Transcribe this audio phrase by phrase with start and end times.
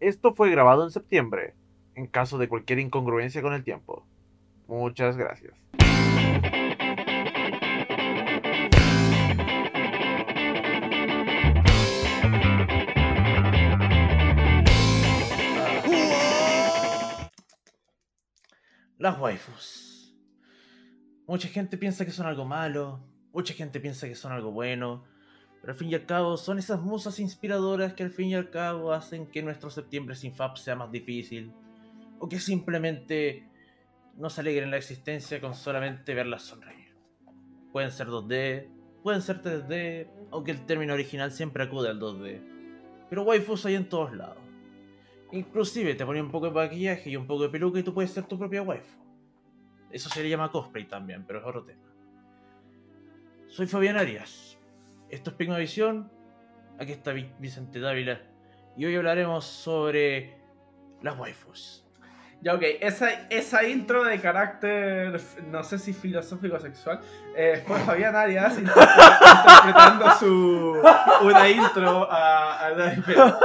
[0.00, 1.54] Esto fue grabado en septiembre,
[1.94, 4.06] en caso de cualquier incongruencia con el tiempo.
[4.66, 5.54] Muchas gracias.
[18.98, 20.14] Las waifus.
[21.26, 23.00] Mucha gente piensa que son algo malo,
[23.32, 25.04] mucha gente piensa que son algo bueno,
[25.66, 28.50] pero al fin y al cabo son esas musas inspiradoras que al fin y al
[28.50, 31.52] cabo hacen que nuestro septiembre sin FAP sea más difícil,
[32.20, 33.48] o que simplemente
[34.14, 36.94] nos alegren la existencia con solamente verlas sonreír.
[37.72, 38.68] Pueden ser 2D,
[39.02, 43.06] pueden ser 3D, aunque el término original siempre acude al 2D.
[43.10, 44.38] Pero waifus hay en todos lados.
[45.32, 48.12] Inclusive te pone un poco de maquillaje y un poco de peluca y tú puedes
[48.12, 48.96] ser tu propia waifu.
[49.90, 51.82] Eso se le llama cosplay también, pero es otro tema.
[53.48, 54.55] Soy Fabián Arias.
[55.10, 56.10] Esto es Pigmavisión.
[56.78, 58.20] Aquí está Vicente Dávila.
[58.76, 60.36] Y hoy hablaremos sobre
[61.02, 61.84] las waifus.
[62.42, 65.18] Ya, ok, esa, esa intro de carácter,
[65.50, 67.00] no sé si filosófico o sexual,
[67.34, 70.76] eh, fue Fabián Arias interpretando su,
[71.22, 73.38] una intro a, a pero,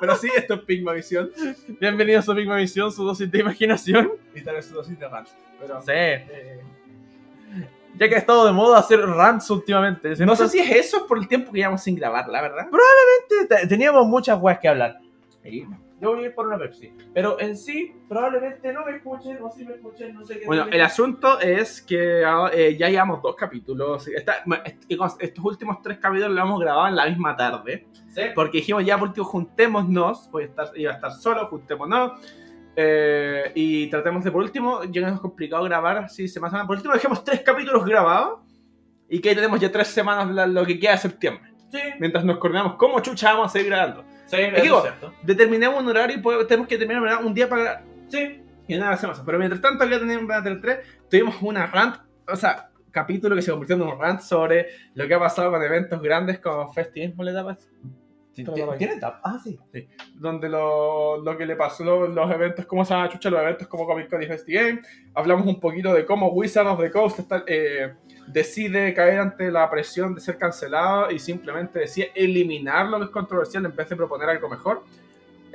[0.00, 1.30] pero, sí, esto es Pigmavisión.
[1.78, 4.12] Bienvenidos a Pigmavisión, su dosis de imaginación.
[4.34, 5.06] Y tal vez su dosis de.
[5.60, 5.92] Pero, sí.
[5.92, 6.62] Eh,
[7.98, 10.14] ya que ha estado de moda hacer rants últimamente.
[10.24, 12.68] no, sé si es eso por el tiempo que llevamos sin grabar, la verdad.
[12.70, 14.98] Probablemente teníamos muchas weas que hablar.
[15.42, 15.66] Sí
[16.04, 16.92] yo voy a ir por una Pepsi.
[17.14, 20.46] Pero en sí, probablemente no me escuchen o sí me escuchen, no sé qué.
[20.46, 24.06] Bueno, el asunto es que ah, eh, ya llevamos dos capítulos.
[24.08, 27.86] estos últimos tres capítulos los hemos grabado en la misma tarde.
[28.08, 28.22] ¿Sí?
[28.34, 30.30] Porque dijimos ya por último juntémonos.
[30.30, 32.20] Voy a estar, iba a estar solo, juntémonos.
[32.76, 36.66] Eh, y tratemos de por último, ya que es complicado grabar así semana.
[36.66, 38.40] Por último, dejemos tres capítulos grabados.
[39.08, 41.52] Y que tenemos ya tres semanas lo que queda de septiembre.
[41.70, 41.80] Sí.
[41.98, 44.04] Mientras nos coordinamos cómo chucha vamos a seguir grabando.
[44.26, 44.82] Sí, digo,
[45.22, 48.40] determinemos un horario y tenemos que terminar un día para Sí.
[48.66, 49.26] Y nada hacemos eso.
[49.26, 50.78] Pero mientras tanto, acá tenemos Battle 3,
[51.10, 55.14] tuvimos una rant, o sea, capítulo que se convirtió en un rant sobre lo que
[55.14, 57.68] ha pasado con eventos grandes como Festival, ¿le etapas?
[58.34, 59.20] ¿Tiene etapas?
[59.22, 59.58] Ah, sí.
[59.72, 59.88] sí.
[60.14, 63.68] Donde lo, lo, que le pasó, los, los eventos, cómo se llama chucha, los eventos
[63.68, 64.80] como Comic Con y Festival.
[65.14, 67.94] Hablamos un poquito de cómo Wizard of the Coast está, eh,
[68.26, 73.10] decide caer ante la presión de ser cancelado y simplemente decide eliminar lo que es
[73.10, 74.82] controversial en vez de proponer algo mejor.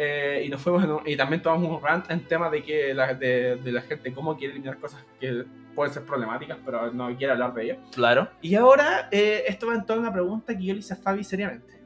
[0.01, 3.59] Eh, y nos fuimos y también tomamos un rant en tema de que la, de,
[3.66, 5.44] la gente cómo quiere eliminar cosas que
[5.75, 7.78] pueden ser problemáticas, pero no quiere hablar de ellas.
[7.94, 8.29] Claro.
[8.41, 11.25] Y ahora eh, esto va en toda una pregunta que yo le hice a Fabi
[11.25, 11.78] seriamente.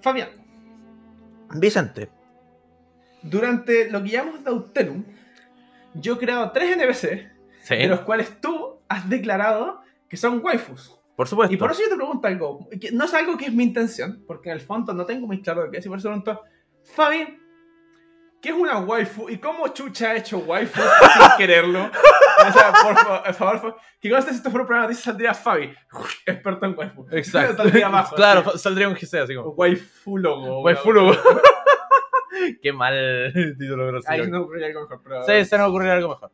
[0.00, 0.30] Fabián.
[1.54, 2.10] Vicente.
[3.22, 5.04] Durante lo que llamamos Dautenum,
[5.94, 7.30] yo he creado tres NPC,
[7.68, 10.96] de los cuales tú has declarado que son waifus.
[11.16, 11.52] Por supuesto.
[11.54, 12.68] Y por eso yo te pregunto algo.
[12.80, 15.42] Que no es algo que es mi intención, porque en el fondo no tengo muy
[15.42, 15.86] claro de qué es.
[15.86, 16.40] Y por eso pregunto,
[16.82, 17.39] Fabi,
[18.40, 19.28] ¿qué es una waifu?
[19.28, 21.84] ¿Y cómo Chucha ha hecho waifu sin quererlo?
[21.84, 25.74] O sea, por favor, que cuando esto fuera un programa, dice saldría Fabi,
[26.26, 27.06] experto en waifu.
[27.10, 27.56] Exacto.
[27.56, 28.16] Saldría abajo.
[28.16, 29.50] Claro, saldría un GC así como.
[29.50, 30.62] Waifúlogo.
[30.62, 31.12] Waifúlogo.
[32.62, 34.12] Qué mal título grosero.
[34.12, 35.00] Ahí se nos ocurriría algo mejor.
[35.02, 35.22] Pero...
[35.24, 36.32] Sí, se nos ocurriría algo mejor.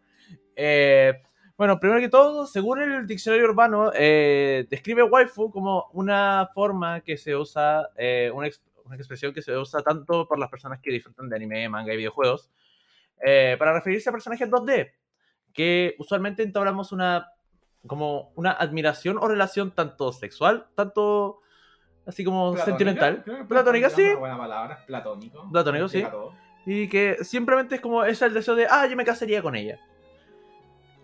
[0.55, 1.23] Eh,
[1.57, 7.17] bueno, primero que todo, según el diccionario urbano, eh, describe waifu como una forma que
[7.17, 8.49] se usa, eh, una,
[8.95, 12.51] expresión que se usa tanto por las personas que disfrutan de anime, manga y videojuegos,
[13.25, 14.93] eh, para referirse a personajes 2D,
[15.53, 17.33] que usualmente entablamos una,
[17.87, 21.41] como una admiración o relación tanto sexual, tanto
[22.07, 23.25] así como sentimental.
[23.49, 24.03] Platónica, sí.
[24.03, 25.49] Una buena palabra, platónico.
[25.51, 26.05] Platónico, sí.
[26.67, 29.79] Y que simplemente es como, es el deseo de, ah, yo me casaría con ella.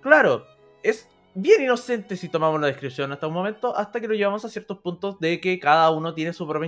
[0.00, 0.46] Claro,
[0.82, 4.48] es bien inocente si tomamos la descripción hasta un momento, hasta que lo llevamos a
[4.48, 6.66] ciertos puntos de que cada uno tiene su propia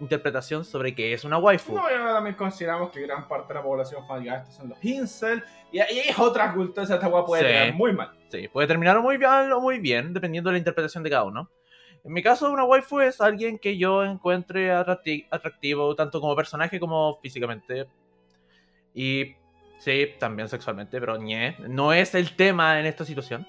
[0.00, 1.74] interpretación sobre qué es una waifu.
[1.74, 5.80] No, y también consideramos que gran parte de la población estos son los incel, y
[5.80, 8.10] ahí es otra cultura, esa agua puede terminar muy mal.
[8.28, 11.50] Sí, puede terminar muy bien o muy bien, dependiendo de la interpretación de cada uno.
[12.02, 17.18] En mi caso, una waifu es alguien que yo encuentre atractivo, tanto como personaje como
[17.20, 17.86] físicamente.
[18.94, 19.36] Y
[19.80, 23.46] Sí, también sexualmente, pero ñe, no es el tema en esta situación.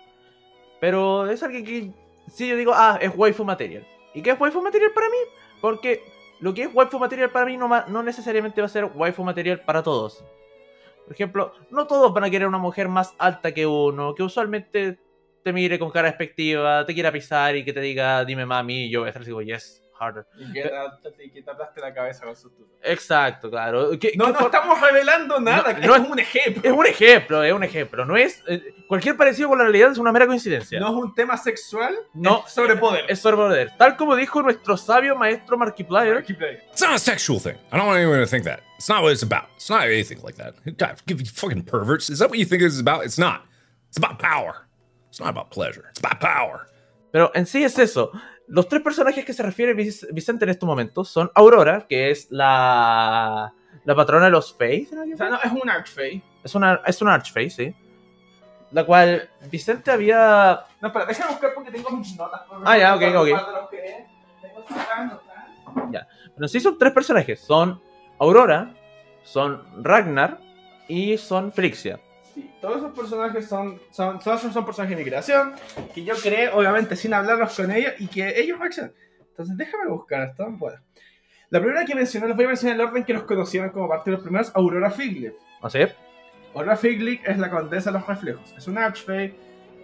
[0.81, 1.91] Pero es alguien que,
[2.29, 3.87] sí, yo digo, ah, es waifu material.
[4.13, 5.17] ¿Y qué es waifu material para mí?
[5.61, 6.03] Porque
[6.39, 9.61] lo que es waifu material para mí no, no necesariamente va a ser waifu material
[9.61, 10.25] para todos.
[11.05, 14.97] Por ejemplo, no todos van a querer una mujer más alta que uno, que usualmente
[15.43, 18.89] te mire con cara despectiva, te quiera pisar y que te diga, dime mami, y
[18.89, 20.25] yo voy a estar así, yes, harder.
[20.38, 22.75] Y que te, y que te aplaste la cabeza con sus tutos.
[22.83, 23.92] Exacto, claro.
[24.00, 26.62] ¿Qué- No, qué no for- estamos revelando nada, No, es no como un ejemplo.
[26.63, 28.06] Es un ejemplo, es un ejemplo.
[28.06, 28.44] No es.
[28.48, 30.80] eh, cualquier parecido con la realidad es una mera coincidencia.
[30.80, 33.06] No es un tema sexual, No, es sobre poder.
[33.07, 33.71] Es sobre poder.
[33.77, 36.15] Tal como dijo nuestro sabio maestro Markiplier.
[36.15, 36.63] Markiplier.
[36.71, 37.56] It's not a sexual thing.
[37.71, 38.62] I don't want anyone to think that.
[38.77, 39.50] It's not what it's about.
[39.56, 40.56] It's not anything like that.
[40.77, 42.09] God, give you fucking perverts.
[42.09, 43.06] Is that what you think this is about?
[43.06, 43.44] It's not.
[43.89, 44.68] It's about power.
[45.09, 45.86] It's not about pleasure.
[45.92, 46.68] It's about power.
[47.12, 48.09] Pero en sí es eso.
[48.51, 52.27] Los tres personajes que se refiere Vic- Vicente en estos momentos son Aurora, que es
[52.31, 53.53] la,
[53.86, 54.86] la patrona de los Fae.
[55.13, 56.21] O sea, no, es un archfey.
[56.44, 57.74] Es una, es una Archfey, sí.
[58.71, 60.65] La cual Vicente había.
[60.81, 62.42] No, espera, déjame buscar porque tengo mis notas.
[62.65, 63.25] Ah, ya, ok, ok.
[63.71, 65.21] tengo.
[66.36, 67.39] Pero en sí son tres personajes.
[67.39, 67.81] Son
[68.19, 68.74] Aurora,
[69.24, 70.39] son Ragnar
[70.88, 72.00] y son Frixia.
[72.33, 75.53] Sí, todos esos personajes son, son, esos son personajes de mi creación,
[75.93, 78.93] que yo creé, obviamente, sin hablarlos con ellos y que ellos reaccionan.
[79.29, 80.45] Entonces, déjame buscar esto.
[80.51, 80.79] Bueno,
[81.49, 83.89] la primera que mencioné, los voy a mencionar en el orden que los conocieron como
[83.89, 85.35] parte de los primeros, Aurora Figlet.
[85.61, 85.79] ¿Así?
[86.55, 88.53] Aurora Figlet es la condesa de los reflejos.
[88.57, 89.35] Es una Archfey,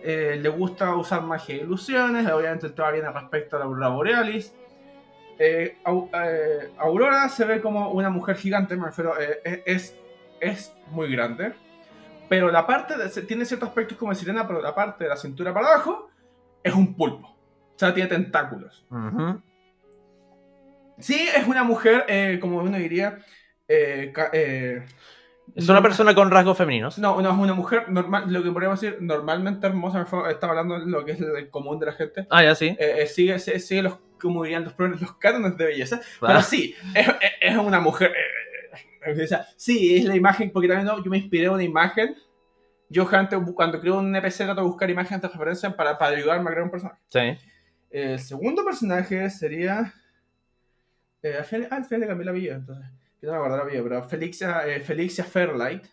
[0.04, 4.54] eh, le gusta usar magia e ilusiones, obviamente todo viene respecto a la Aurora Borealis.
[5.40, 9.14] Eh, Au- eh, Aurora se ve como una mujer gigante, me refiero,
[9.66, 9.96] es,
[10.40, 11.54] es muy grande.
[12.30, 15.16] Pero la parte de, tiene ciertos aspectos como de sirena, pero la parte de la
[15.16, 16.10] cintura para abajo
[16.64, 17.28] es un pulpo.
[17.28, 18.86] O sea, tiene tentáculos.
[21.00, 23.20] Sí, es una mujer, eh, como uno diría,
[23.68, 24.84] eh, eh,
[25.56, 26.98] Es una persona con rasgos femeninos.
[26.98, 30.88] No, no, es una mujer normal, lo que podríamos decir normalmente hermosa, estaba hablando de
[30.88, 32.26] lo que es el común de la gente.
[32.30, 32.76] Ah, ya sí.
[33.08, 36.02] Sigue, sigue, sigue los, como dirían los, los cánones de belleza.
[36.20, 36.76] Pero Ah, sí,
[37.40, 38.14] es una mujer.
[39.12, 42.16] O sea, sí, es la imagen, porque también no, yo me inspiré en una imagen.
[42.90, 46.50] Yo antes, cuando creo un NPC, trato de buscar imágenes de referencia para, para ayudarme
[46.50, 47.00] a crear un personaje.
[47.08, 47.38] sí.
[47.90, 49.94] El segundo personaje sería.
[51.24, 52.86] Eh, al final, ah, al final le cambié la vida, entonces.
[53.22, 55.86] Yo no me acuerdo la vida, pero Felixia, eh, Felixia Fairlight,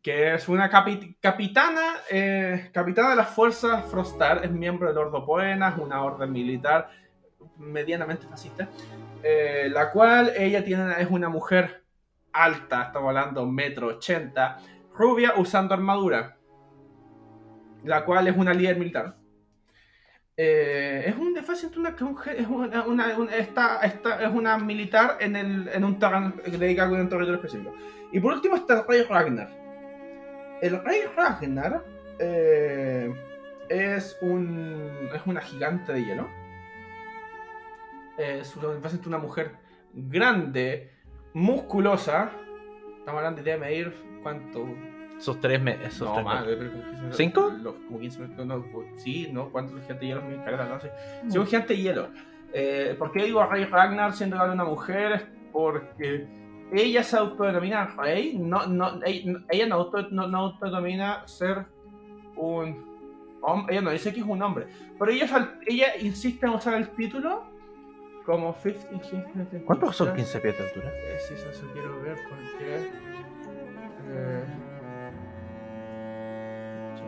[0.00, 5.26] que es una capi- capitana, eh, capitana de las fuerzas Frostar, es miembro del Ordo
[5.26, 6.88] Poenas, una orden militar
[7.58, 8.68] medianamente fascista,
[9.22, 11.82] eh, la cual ella tiene, es una mujer
[12.32, 14.58] alta, estamos hablando metro ochenta,
[14.94, 16.36] rubia usando armadura,
[17.84, 19.16] la cual es una líder militar.
[20.36, 24.56] Eh, es un es una, es un- es una, una- una- esta, esta es una
[24.58, 27.74] militar en, el, en un terreno dedicado a un territorio específico.
[28.12, 29.50] Y por último está el rey Ragnar.
[30.62, 31.84] El rey Ragnar
[32.20, 33.12] eh,
[33.68, 36.28] es un es una gigante de hielo.
[38.16, 39.56] Es una, básicamente una mujer
[39.92, 40.92] grande,
[41.38, 42.30] musculosa.
[42.98, 44.66] Estamos hablando de medir cuánto
[45.16, 45.94] Esos tres meses.
[45.94, 46.70] Esos no, tres más, meses.
[47.12, 47.50] ¿Cinco?
[47.62, 48.64] Los, como 15 minutos, no,
[48.96, 49.50] sí, ¿no?
[49.50, 50.64] ¿Cuántos gigantes de hielo me encarga?
[50.68, 50.90] No sé.
[51.28, 52.08] Sí, un gigante de hielo.
[52.52, 55.12] Eh, ¿Por qué digo Rey Ragnar siendo una mujer?
[55.12, 56.26] Es porque
[56.72, 58.36] ella se autodenomina rey.
[58.38, 61.66] No, no, ella, no- no, auto, no, no autodenomina ser
[62.36, 62.84] un
[63.42, 63.74] hombre.
[63.74, 64.66] Ella no dice que es un hombre.
[64.98, 67.44] Pero ella, ella insiste en usar el título
[68.28, 69.64] como 15.
[69.64, 70.88] ¿Cuántos son 15 pies de altura?
[70.94, 72.90] Eh, sí, eso, eso quiero ver porque.
[74.10, 74.44] Eh,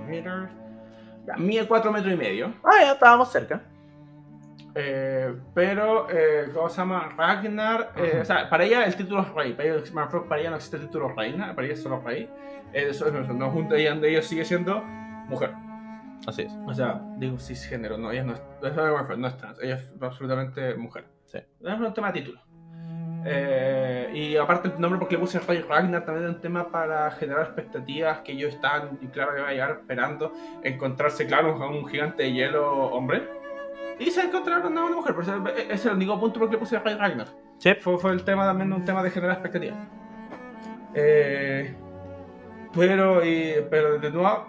[0.08, 0.50] meters.
[1.26, 2.55] Ya, mide 4 metros y medio.
[2.64, 3.62] Ah, ya estábamos cerca.
[4.75, 7.12] Eh, pero, eh, ¿cómo se llama?
[7.14, 7.93] Ragnar.
[7.96, 8.20] eh.
[8.22, 9.52] O sea, para ella el título es rey.
[9.52, 9.82] Para ella,
[10.26, 11.55] para ella no existe el título reina.
[11.55, 12.31] Para ella es solo rey.
[12.72, 14.81] Eh, Eso, no, junto a ella, ella sigue siendo
[15.28, 15.50] mujer.
[16.26, 16.52] Así es.
[16.67, 18.43] O sea, digo cisgénero, no, ella no es,
[19.19, 21.06] no es trans, ella es absolutamente mujer.
[21.26, 21.38] Sí.
[21.38, 22.40] Es un tema de título.
[23.25, 27.11] Eh, y aparte el nombre porque le puse Rey Ragnar también es un tema para
[27.11, 31.74] generar expectativas que ellos están, y claro que va a llegar esperando encontrarse, claro, con
[31.74, 33.29] un gigante de hielo hombre.
[33.98, 36.50] Y se encontraron a una mujer, pero ese ese es el único punto por el
[36.50, 37.29] que le puse Rey Ragnar.
[37.58, 37.74] Sí.
[37.81, 39.77] Fue, fue el tema también un tema de generar expectativas.
[40.94, 41.74] Eh,
[42.74, 44.46] pero, y, pero de nuevo,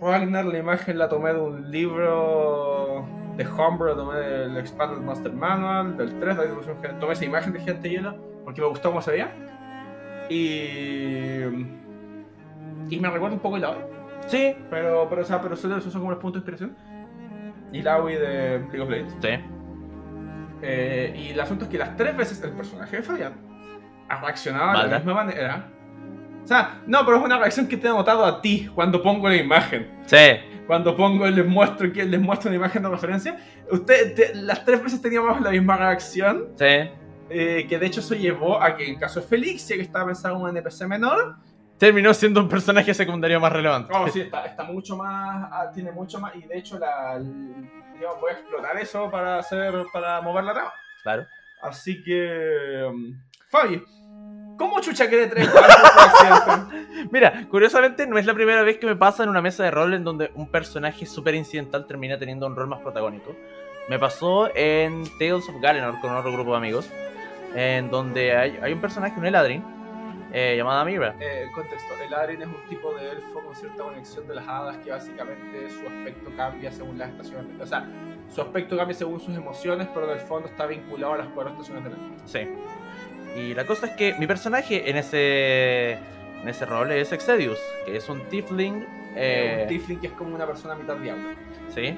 [0.00, 5.96] Ragnar, la imagen la tomé de un libro de Homebrew, tomé del Expanded Master Manual,
[5.96, 7.00] del 3, de la distribución general.
[7.00, 9.32] Tomé esa imagen de de Hielo porque me gustó cómo se veía.
[10.28, 11.42] Y.
[12.90, 13.78] Y me recuerda un poco el Aoi.
[14.26, 14.56] Sí.
[14.70, 16.76] Pero, pero, o sea, pero solo esos son como los puntos de inspiración.
[17.72, 19.16] Y el Aoi de League of Legends.
[19.20, 19.28] Sí.
[20.62, 23.32] Eh, y el asunto es que las tres veces el personaje de Fabián
[24.08, 25.68] ha reaccionado de la misma manera.
[26.44, 29.28] O sea, no, pero es una reacción que te he notado a ti cuando pongo
[29.28, 29.88] la imagen.
[30.06, 30.16] Sí.
[30.66, 33.36] Cuando pongo, les muestro, les muestro una imagen de referencia.
[33.70, 36.48] Usted, te- las tres veces teníamos la misma reacción.
[36.56, 36.90] Sí.
[37.34, 40.36] eh, que de hecho eso llevó a que en caso de Felixia, que estaba pensado
[40.36, 41.36] en un NPC menor,
[41.78, 43.92] Terminó siendo un personaje secundario más relevante.
[43.92, 45.48] Oh, sí, está, está mucho más.
[45.50, 46.32] ah, Tiene mucho más.
[46.36, 49.74] Y de hecho, la, digamos, voy a explotar eso para hacer.
[49.92, 50.72] para mover la trama.
[51.02, 51.26] Claro.
[51.60, 52.84] Así que.
[52.88, 53.18] um,
[53.48, 53.82] Fabi,
[54.62, 55.50] ¿cómo chucha quiere tres?
[57.10, 59.92] Mira, curiosamente no es la primera vez que me pasa en una mesa de rol
[59.92, 63.34] en donde un personaje súper incidental termina teniendo un rol más protagónico.
[63.88, 66.88] Me pasó en Tales of Galenor con otro grupo de amigos,
[67.56, 69.64] en donde hay, hay un personaje, un Eladrin,
[70.32, 71.16] eh, llamada Mira.
[71.18, 74.76] Eh, contexto: el Adrien es un tipo de elfo con cierta conexión de las hadas
[74.78, 77.60] que básicamente su aspecto cambia según las estaciones.
[77.60, 77.86] O sea,
[78.32, 81.52] su aspecto cambia según sus emociones, pero en el fondo está vinculado a las cuatro
[81.52, 82.16] estaciones del año.
[82.24, 82.48] Sí.
[83.36, 87.96] Y la cosa es que mi personaje en ese, en ese rol es Exedius, que
[87.96, 88.84] es un Tiefling.
[89.16, 91.30] eh, un tiefling que es como una persona mitad diablo.
[91.74, 91.96] Sí.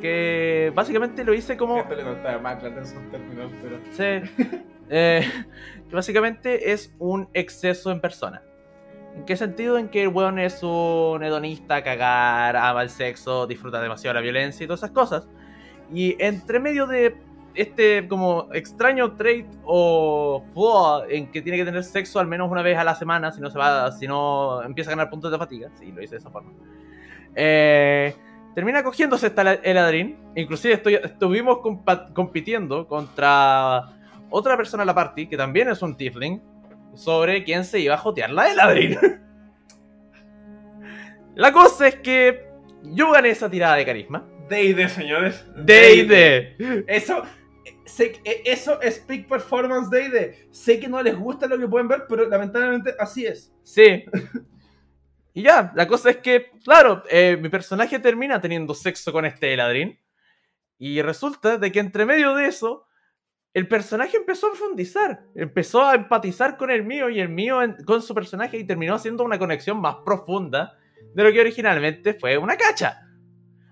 [0.00, 1.74] Que básicamente lo hice como.
[1.74, 3.78] Siempre le notaba más claro en términos, pero.
[3.92, 4.60] Sí.
[4.88, 5.26] Eh,
[5.88, 8.42] que básicamente es un exceso en persona.
[9.16, 9.78] ¿En qué sentido?
[9.78, 14.64] En que el weón es un hedonista, cagar, ama el sexo, disfruta demasiado la violencia
[14.64, 15.26] y todas esas cosas.
[15.92, 17.16] Y entre medio de
[17.56, 22.62] este como extraño trait o flaw en que tiene que tener sexo al menos una
[22.62, 25.38] vez a la semana, si no se va, si no empieza a ganar puntos de
[25.38, 26.52] fatiga, sí, lo hice de esa forma.
[27.34, 28.14] Eh,
[28.54, 30.18] termina cogiéndose esta Eladrin.
[30.34, 31.58] Inclusive estoy, estuvimos
[32.14, 33.96] compitiendo contra
[34.30, 36.42] otra persona en la party, que también es un tiefling,
[36.94, 38.98] sobre quién se iba a jotear la Eladrin.
[41.34, 42.46] la cosa es que
[42.82, 44.24] yo gané esa tirada de carisma.
[44.48, 45.44] D&D, señores.
[45.56, 46.84] D&D.
[46.86, 47.22] Eso,
[47.86, 50.48] sé, que- eso es peak performance D&D.
[50.50, 53.52] Sé que no les gusta lo que pueden ver, pero lamentablemente así es.
[53.62, 54.04] Sí.
[55.32, 59.52] Y ya, la cosa es que, claro, eh, mi personaje termina teniendo sexo con este
[59.52, 59.98] Eladrin.
[60.78, 62.86] Y resulta de que entre medio de eso,
[63.54, 65.24] el personaje empezó a profundizar.
[65.34, 69.24] Empezó a empatizar con el mío y el mío con su personaje y terminó haciendo
[69.24, 70.76] una conexión más profunda
[71.14, 73.02] de lo que originalmente fue una cacha.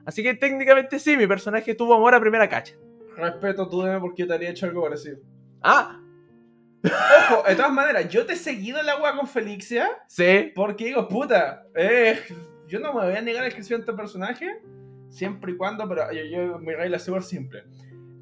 [0.06, 2.74] Así que técnicamente sí, mi personaje tuvo amor a primera cacha.
[3.16, 5.18] Respeto tu DM porque yo te habría hecho algo parecido.
[5.62, 6.00] Ah,
[7.30, 10.52] Ojo, de todas maneras, yo te he seguido el agua con Felixia sí.
[10.54, 12.20] porque digo, puta, eh,
[12.68, 14.60] yo no me voy a negar el crecimiento del personaje
[15.08, 17.64] siempre y cuando, pero yo, yo- mi regla es súper simple.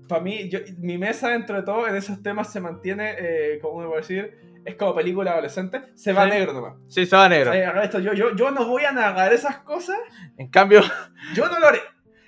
[0.08, 3.80] Para mí, yo, mi mesa dentro de todo en esos temas se mantiene, eh, como
[3.80, 6.30] me voy a decir, es como película adolescente, se va Sí.
[6.30, 6.74] negro nomás.
[6.86, 7.52] Sí, se va negro.
[7.52, 9.98] Eh, esto, yo, yo, yo no voy a negar esas cosas,
[10.36, 10.82] En cambio,
[11.34, 11.80] yo no lo haré.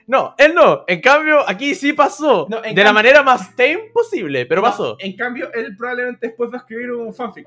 [0.06, 0.84] No, él no.
[0.86, 2.46] En cambio, aquí sí pasó.
[2.50, 4.96] No, de la manera más tame posible, pero No, pasó.
[5.00, 7.46] En cambio, él probablemente después va a escribir un fanfic.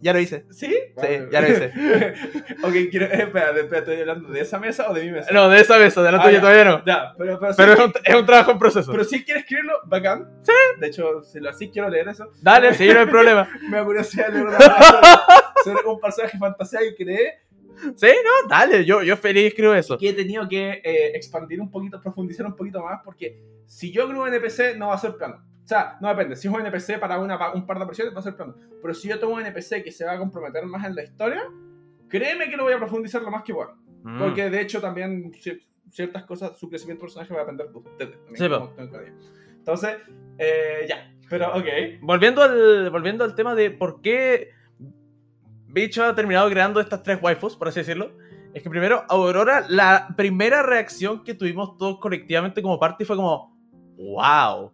[0.00, 0.44] Ya lo hice.
[0.50, 0.66] ¿Sí?
[1.00, 1.72] Sí, ya lo hice.
[2.62, 5.32] ok, quiero, eh, espérate, espérate, ¿estoy hablando de esa mesa o de mi mesa?
[5.32, 6.40] No, de esa vez, de la Ah, tuya ya.
[6.40, 6.84] todavía no.
[6.84, 8.90] Ya, pero, pero, Pero sí, es un, es un trabajo en proceso.
[8.92, 10.28] pero si él quiere escribirlo, bacán.
[10.42, 10.52] Sí.
[10.80, 12.28] De hecho, si lo así quiero leer eso.
[12.42, 13.48] Dale, sí, no hay problema.
[13.70, 14.58] Me da curiosidad leer una
[15.64, 17.38] sobre, un personaje fantasía que creé
[17.96, 19.98] Sí, no, dale, yo, yo feliz escribo eso.
[19.98, 24.08] que he tenido que eh, expandir un poquito, profundizar un poquito más, porque si yo
[24.08, 25.36] creo un NPC no va a ser plano.
[25.64, 26.36] O sea, no depende.
[26.36, 28.54] Si es un NPC para una, un par de versiones, va a ser plano.
[28.82, 31.42] Pero si yo tomo un NPC que se va a comprometer más en la historia,
[32.08, 33.74] créeme que lo voy a profundizar lo más que pueda.
[34.02, 34.18] Mm.
[34.18, 37.78] Porque de hecho también cier- ciertas cosas, su crecimiento de personaje va a depender de
[37.78, 38.18] ustedes.
[38.34, 38.44] Sí.
[39.58, 39.96] Entonces,
[40.38, 41.10] eh, ya.
[41.30, 41.64] Pero ok.
[42.02, 44.50] Volviendo al, volviendo al tema de por qué
[45.74, 48.16] Bicho ha terminado creando estas tres waifus, por así decirlo.
[48.54, 53.58] Es que primero, Aurora, la primera reacción que tuvimos todos colectivamente como party fue como,
[53.96, 54.72] wow.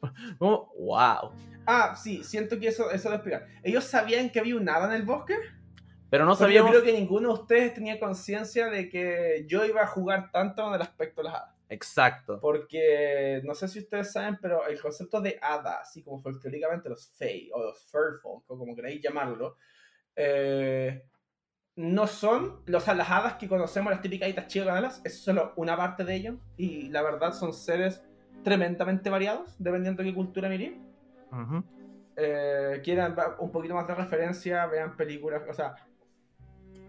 [0.38, 1.32] Como, wow.
[1.66, 3.48] Ah, sí, siento que eso, eso lo explica.
[3.64, 5.36] Ellos sabían que había un hada en el bosque.
[6.08, 6.70] Pero no Pero yo sabíamos...
[6.70, 10.74] creo que ninguno de ustedes tenía conciencia de que yo iba a jugar tanto en
[10.74, 11.56] el aspecto de las hadas.
[11.68, 12.38] Exacto.
[12.40, 17.08] Porque no sé si ustedes saben, pero el concepto de hada, así como folclóricamente los
[17.08, 19.56] fey o los furfolk, o como queráis llamarlo,
[20.16, 21.04] eh,
[21.76, 26.04] no son los, las hadas que conocemos, las típicas haditas chicanas, es solo una parte
[26.04, 26.36] de ellos.
[26.56, 28.02] Y la verdad son seres
[28.44, 30.82] tremendamente variados, dependiendo de qué cultura miren.
[31.30, 31.64] Ujú.
[32.16, 35.74] Eh, quieran va- un poquito más de referencia, vean películas, o sea,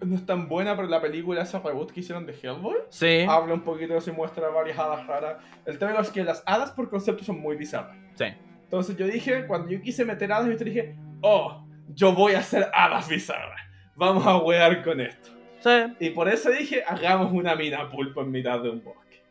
[0.05, 3.25] no es tan buena, pero la película, ese reboot que hicieron de Hellboy, Sí.
[3.29, 5.37] habla un poquito y muestra varias hadas raras.
[5.65, 7.95] El tema es que las hadas por concepto son muy bizarras.
[8.15, 8.25] Sí.
[8.65, 12.69] Entonces yo dije, cuando yo quise meter hadas, yo dije, oh, yo voy a hacer
[12.73, 13.61] hadas bizarras.
[13.95, 15.29] Vamos a wear con esto.
[15.59, 15.69] Sí.
[15.99, 19.23] Y por eso dije, hagamos una mina pulpo en mitad de un bosque.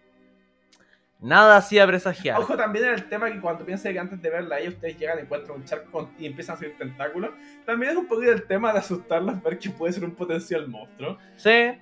[1.21, 2.39] Nada hacía presagiar.
[2.41, 5.21] Ojo también en el tema que cuando piensen que antes de verla ahí ustedes llegan,
[5.21, 7.31] encuentran un charco con- y empiezan a salir tentáculos.
[7.65, 11.19] También es un poquito el tema de asustarlas, ver que puede ser un potencial monstruo.
[11.37, 11.79] Sí.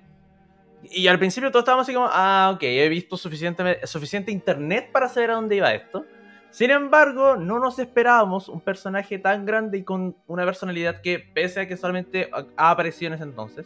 [0.83, 5.07] Y al principio todos estábamos así como, ah, ok, he visto suficiente, suficiente internet para
[5.07, 6.05] saber a dónde iba esto.
[6.51, 11.61] Sin embargo, no nos esperábamos un personaje tan grande y con una personalidad que, pese
[11.61, 13.65] a que solamente ha- aparecido en ese entonces,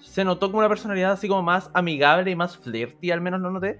[0.00, 3.50] se notó como una personalidad así como más amigable y más flirty, al menos lo
[3.50, 3.78] noté.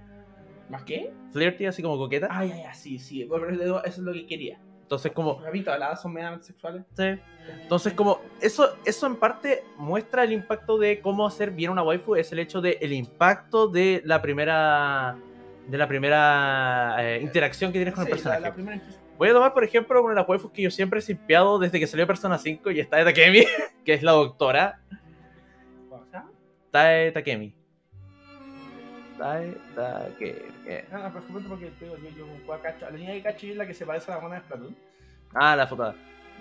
[0.69, 1.13] ¿Más qué?
[1.31, 2.27] Flirty, así como coqueta.
[2.31, 3.25] Ah, ya, ya, sí, sí.
[3.25, 4.59] Bueno, eso es lo que quería.
[4.81, 5.41] Entonces, como.
[5.41, 6.83] Repito, las son medianamente sexuales.
[6.95, 7.03] Sí.
[7.61, 12.15] Entonces, como eso, eso en parte muestra el impacto de cómo hacer bien una waifu,
[12.15, 15.17] es el hecho de el impacto de la primera
[15.67, 18.41] de la primera eh, interacción que tienes con el personaje.
[18.41, 18.81] la- la primera.
[19.17, 21.79] Voy a tomar, por ejemplo, una de las waifus que yo siempre he simpiado desde
[21.79, 23.43] que salió Persona 5 y está de Takemi,
[23.85, 24.79] que es la doctora.
[26.71, 27.53] Tae Takemi.
[29.17, 30.39] Tae Takemi.
[30.67, 32.85] es que pronto porque te digo, yo, yo a cacho.
[32.85, 34.75] La niña de cacho es la que se parece a la mona de Splatoon.
[35.33, 35.95] Ah, la fotada.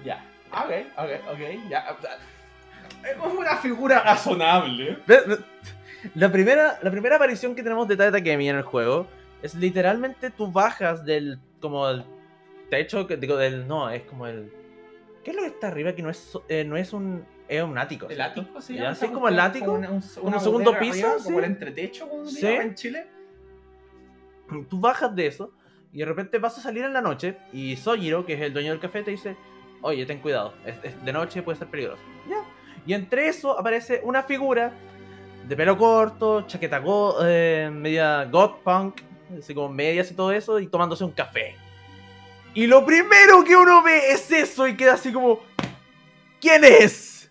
[0.05, 0.23] Ya.
[0.53, 1.39] Ok, ok, ok,
[1.71, 1.97] ya.
[3.03, 4.99] Es una figura razonable.
[6.15, 9.07] La primera, la primera aparición que tenemos de Tae Takemi en el juego
[9.43, 12.05] es literalmente tú bajas del como el
[12.71, 14.53] techo que digo del no es como el
[15.25, 17.79] ¿qué es lo que está arriba que no es eh, no es un es un
[17.79, 18.91] ático ¿El ático llama?
[18.91, 21.25] así como el ático una- un, una un segundo piso, arriba, sí.
[21.25, 22.47] Como el entretecho, como Sí.
[22.47, 23.07] en Chile.
[24.69, 25.53] tú bajas de eso
[25.93, 28.71] y de repente vas a salir en la noche y Sojiro que es el dueño
[28.71, 29.37] del café te dice
[29.83, 32.43] oye ten cuidado es- es de noche puede ser peligroso ya
[32.87, 34.73] y entre eso aparece una figura
[35.47, 39.01] de pelo corto chaqueta go- eh, media goth punk
[39.39, 41.55] así como medias y todo eso y tomándose un café
[42.55, 45.41] y lo primero que uno ve es eso y queda así como
[46.41, 47.31] ¿quién es?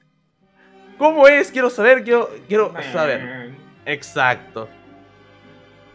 [0.98, 1.52] ¿cómo es?
[1.52, 3.52] quiero saber quiero, quiero saber
[3.88, 4.68] Exacto.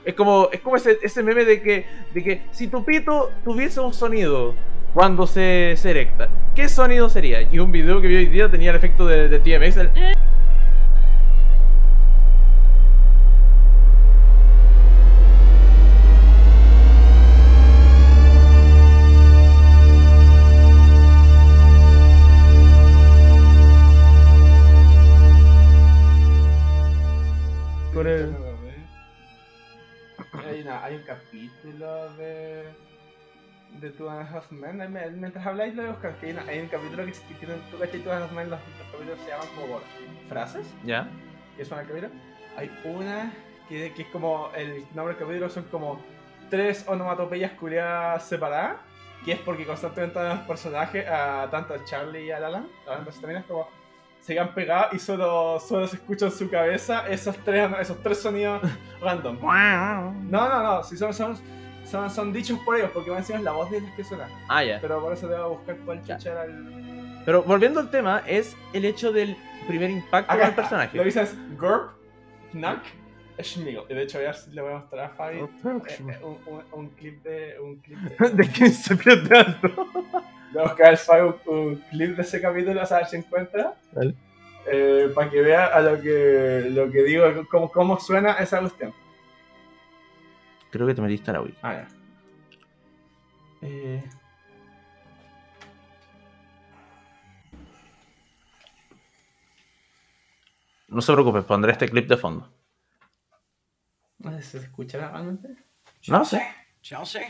[0.05, 1.85] Es como, es como ese, ese meme de que,
[2.15, 4.55] de que si tu pito tuviese un sonido
[4.95, 7.43] cuando se, se erecta, ¿qué sonido sería?
[7.43, 9.77] Y un video que vi hoy día tenía el efecto de, de TMX.
[9.77, 9.91] el-
[30.49, 32.64] Hay, una- hay un capítulo de.
[33.80, 34.92] de Two and a Half Men.
[35.21, 36.14] Mientras habláis, lo a buscar.
[36.16, 37.54] que Hay, una- hay un capítulo que, que tiene.
[37.71, 39.83] Tú cachai, Two and a Half Men, los, los capítulos se llaman como por
[40.28, 40.66] frases.
[40.85, 41.09] ¿Ya?
[41.57, 42.12] que son el capítulo.
[42.57, 43.33] Hay una
[43.69, 44.50] que, que es como.
[44.57, 46.00] El nombre del capítulo son como
[46.49, 48.76] tres onomatopeyas culiadas separadas.
[49.25, 52.38] Que es porque constantemente a los personajes, a tanto a Charlie y a
[52.99, 53.69] entonces también es como.
[54.21, 58.21] Se quedan pegados y solo, solo se escucha en su cabeza esos tres, esos tres
[58.21, 58.61] sonidos
[59.00, 59.39] random.
[59.41, 61.37] No, no, no, si son, son,
[61.85, 64.28] son, son dichos por ellos, porque encima es la voz de ellos que suena.
[64.49, 64.78] Ah, ya.
[64.80, 66.17] Pero por eso te voy a buscar cuál Ya.
[66.19, 67.23] chucha era el.
[67.25, 70.97] Pero volviendo al tema, es el hecho del primer impacto Acá del personaje.
[70.97, 71.93] Lo dices Gorp,
[72.52, 72.83] Knack,
[73.43, 73.83] Schmigel.
[73.89, 76.89] Y de hecho, ya le voy a mostrar a Fabi eh, eh, un, un, un
[76.91, 77.59] clip de.
[77.61, 78.28] Un clip de.
[78.30, 79.69] ¿De quién se pierde alto?
[80.52, 83.75] Voy a buscar al Fabi un, un clip de ese capítulo, a ver si encuentra.
[83.93, 84.15] Vale.
[84.67, 88.93] Eh, para que vea a lo que, lo que digo, cómo, cómo suena esa cuestión.
[90.71, 91.54] Creo que te metiste a la Wii.
[91.63, 91.89] Ah, ya.
[93.63, 94.04] Eh,
[100.89, 102.52] No se preocupe, pondré este clip de fondo.
[104.19, 105.49] no sé si se escuchará realmente.
[106.08, 106.43] No sé.
[106.82, 107.23] Chelsea?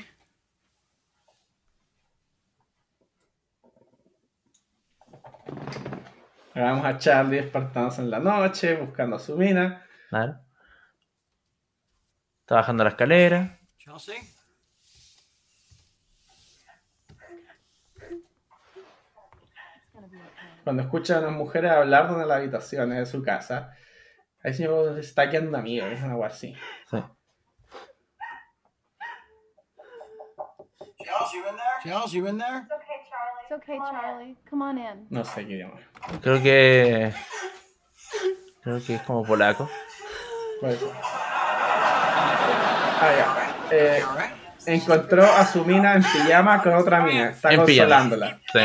[6.55, 9.87] Hagamos a Charlie despertándose en la noche, buscando a su mina.
[10.09, 10.41] Claro.
[12.41, 13.59] Está bajando la escalera.
[13.79, 14.17] Chelsea?
[20.65, 23.75] Cuando escucha a unas mujeres hablar de una de las habitaciones de su casa,
[24.43, 24.67] ahí se
[24.99, 26.55] está quedando un amigo, es una agua así.
[26.91, 27.03] Sí.
[30.99, 31.83] Chelsea, you in there?
[31.83, 32.67] Chelsea, you in there?
[33.51, 34.37] It's okay, Charlie.
[34.49, 35.07] Come on in.
[35.11, 35.75] No sé qué idioma.
[36.23, 37.13] Creo que.
[38.63, 39.69] Creo que es como polaco.
[40.61, 40.89] Puede ser.
[43.03, 43.77] Ah, ya.
[43.77, 44.05] Eh,
[44.67, 47.31] encontró a su mina en pijama con otra mina.
[47.31, 47.89] Está En pijama.
[47.89, 48.41] consolándola.
[48.53, 48.61] Sí.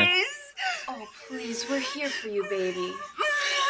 [0.87, 2.93] Oh, please, we're here for you, baby.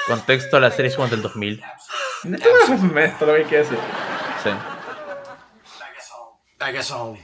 [0.08, 1.64] Contexto, la serie es como del 2000.
[2.26, 3.80] Esto no es esto lo que hay que decir.
[4.44, 4.50] Sí.
[6.60, 7.18] I guess I'll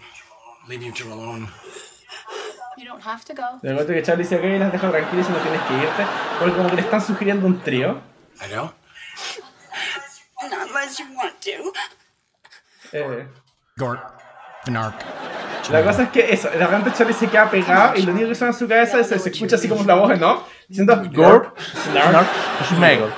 [0.70, 1.50] leave you two alone.
[3.02, 3.60] You don't have to go.
[3.62, 6.06] De momento que Charlie dice, ok, las dejo tranquilas y no tienes que irte.
[6.40, 8.00] Porque como que le están sugiriendo un trío.
[8.46, 8.72] I don't?
[10.44, 11.74] Not unless you want to.
[12.94, 13.28] Eh,
[13.78, 14.02] Gort.
[14.64, 14.94] Finark.
[15.72, 18.36] la cosa es que eso, de repente Charlie se queda pegado y lo único que
[18.36, 20.44] suena en su cabeza es, se escucha así como la voz, ¿no?
[20.68, 22.28] Diciendo Gorp, Snark.
[22.66, 23.10] Schmegel.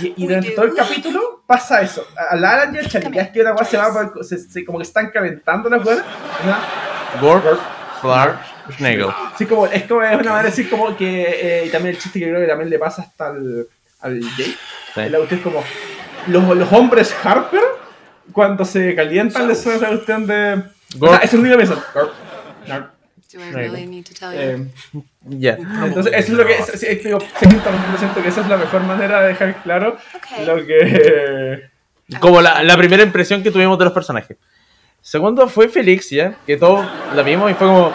[0.00, 2.06] Y, y durante todo el capítulo pasa eso.
[2.30, 4.64] A la Alan y a Charlie, ya es que una cosa se va, se, se-
[4.64, 6.04] como que están calentando las cosas.
[6.46, 7.20] ¿no?
[7.20, 7.44] Gorp,
[8.00, 8.38] Flark,
[8.70, 9.06] Schmegel.
[9.38, 11.22] Sí, como, es como es una manera de decir como que.
[11.28, 13.66] eh, y también el chiste que creo que también le pasa hasta al,
[14.00, 14.54] al Jake.
[14.94, 15.00] Sí.
[15.00, 15.62] El auto es como.
[16.28, 17.62] Los, los hombres Harper
[18.32, 20.62] cuando se calientan les suena esa cuestión de...
[21.00, 21.84] O sea, es lo único que piensan.
[23.52, 24.38] Really need to tell you?
[24.38, 24.66] Eh,
[25.22, 25.56] Ya.
[25.84, 26.52] entonces, eso es lo que...
[26.58, 27.18] es- digo,
[27.98, 30.46] siento que esa es la mejor manera de dejar claro Okay.
[30.46, 31.70] lo que...
[32.20, 34.36] Como la, la primera impresión que tuvimos de los personajes.
[35.00, 37.92] Segundo fue Felixia, que todos la vimos y fue como.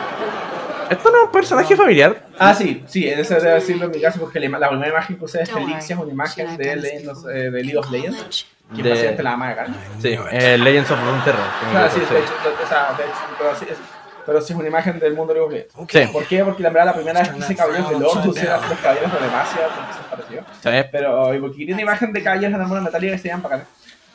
[0.90, 2.26] Esto no es un personaje familiar.
[2.40, 5.18] Ah, sí, sí, en ese debe decirlo en mi caso, porque la, la primera imagen
[5.18, 5.66] que usé de Don't worry.
[5.74, 7.40] Felix es una imagen de, done this Legend of- before?
[7.40, 9.68] eh, de League of Legends, que De- básicamente la ama de acá.
[10.02, 11.38] Sí, eh, Legends of Runeterra.
[11.60, 13.66] si no me O sea, sí, de hecho, de- o sea, de hecho, pero sí,
[13.70, 13.78] es,
[14.26, 15.92] pero sí es una imagen del mundo de League of Legends.
[16.08, 16.14] sí.
[16.14, 16.44] ¿Por qué?
[16.44, 19.20] Porque la verdad la primera vez que hice Caballeros de Lord usé los Caballeros de
[19.20, 20.42] Demacia, porque se pareció.
[20.84, 20.90] sí.
[20.92, 23.66] Pero y porque quería una imagen de caballeros en armadura metálica que se llaman bacanes.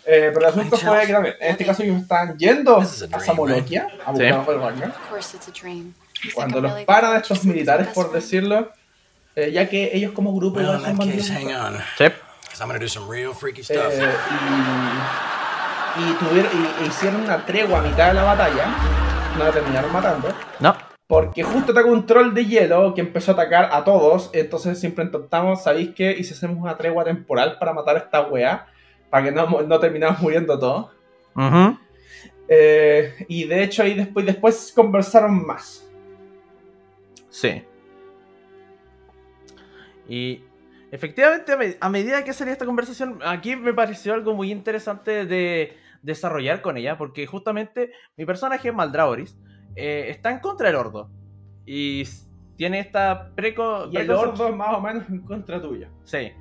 [0.04, 2.84] Eh, pero el asunto fue que también, en este caso ellos están yendo a
[3.20, 4.50] Samoloquia, a buscar Sí.
[4.50, 5.96] a
[6.30, 8.70] A Cuando los paran gonna estos militares, por decirlo,
[9.34, 11.28] eh, ya que ellos como grupo in son bandidos.
[11.28, 11.76] case, hang on.
[11.98, 12.04] Sí.
[12.04, 13.92] Because I'm gonna do some real freaky Eh, stuff.
[15.98, 18.66] y, y, tuvieron, y, e hicieron una tregua a mitad de la batalla,
[19.38, 20.28] no la terminaron matando,
[20.60, 20.76] No.
[21.06, 25.04] porque justo atacó un troll de hielo que empezó a atacar a todos, entonces siempre
[25.04, 26.12] intentamos, ¿sabéis qué?
[26.18, 28.66] Y si hacemos una tregua temporal para matar a esta weá,
[29.10, 30.90] para que no, no terminamos muriendo todos.
[32.48, 35.86] Eh, y de hecho ahí después, después conversaron más.
[37.32, 37.64] Sí.
[40.08, 40.44] Y
[40.90, 45.24] efectivamente, a, me- a medida que salía esta conversación, aquí me pareció algo muy interesante
[45.26, 49.38] de desarrollar con ella, porque justamente mi personaje, Maldraoris,
[49.76, 51.10] eh, está en contra del Ordo.
[51.64, 52.04] Y
[52.56, 53.88] tiene esta preco...
[53.90, 55.88] Y el ordo es más o menos en contra tuya.
[56.04, 56.32] Sí.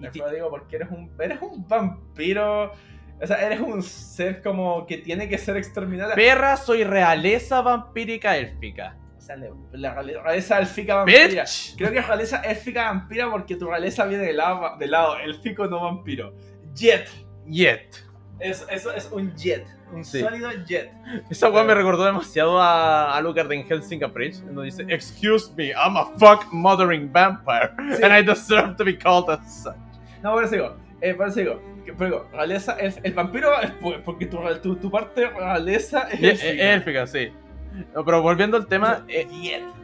[0.00, 2.72] Y Te lo digo porque eres un, eres un vampiro.
[3.22, 6.14] O sea, eres un ser como que tiene que ser exterminado.
[6.14, 8.96] Perra, soy realeza vampírica élfica.
[9.30, 11.42] O sea, le- la reale- realeza élfica vampira.
[11.42, 11.76] Bitch.
[11.76, 15.66] Creo que es realeza élfica vampira porque tu realeza viene del lado, del lado élfico,
[15.66, 16.34] no vampiro.
[16.74, 17.08] Jet.
[17.46, 17.94] Yet.
[18.40, 19.66] Eso, eso es un jet.
[19.92, 20.20] Un Sí.
[20.20, 20.90] sólido jet.
[21.30, 25.96] Esa weá me recordó demasiado a Alucard en Helsing Bridge, donde dice, Excuse me, I'm
[25.96, 28.02] a fuck mothering vampire, Sí.
[28.02, 29.74] and I deserve to be called as such.
[30.22, 30.76] No, por eso digo.
[31.02, 31.60] Eh, por eso digo.
[31.84, 36.22] que- pero realeza, el, el vampiro es por- porque tu, tu, tu parte realeza es
[36.22, 36.46] élfica.
[36.52, 37.32] eh, Élfica, sí.
[37.94, 39.04] No, pero volviendo al tema.
[39.08, 39.26] eh,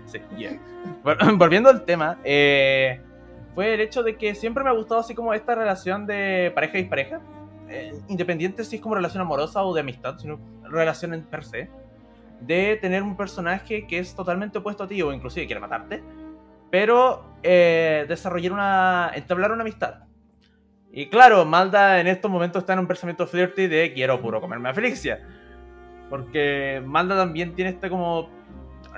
[0.06, 0.58] sí, yeah.
[1.04, 3.00] Vol- Volviendo al tema, eh,
[3.54, 6.78] fue el hecho de que siempre me ha gustado así como esta relación de pareja
[6.78, 7.20] y pareja.
[7.68, 10.38] eh, independiente si es como relación amorosa o de amistad, sino
[10.70, 11.68] relación en per se.
[12.40, 16.02] De tener un personaje que es totalmente opuesto a ti o inclusive quiere matarte.
[16.70, 19.10] Pero eh, desarrollar una.
[19.14, 20.00] entablar una amistad.
[20.92, 24.68] Y claro, Malda en estos momentos está en un pensamiento flirty de quiero puro comerme
[24.68, 25.20] a Felixia.
[26.10, 28.28] Porque Malda también tiene este como.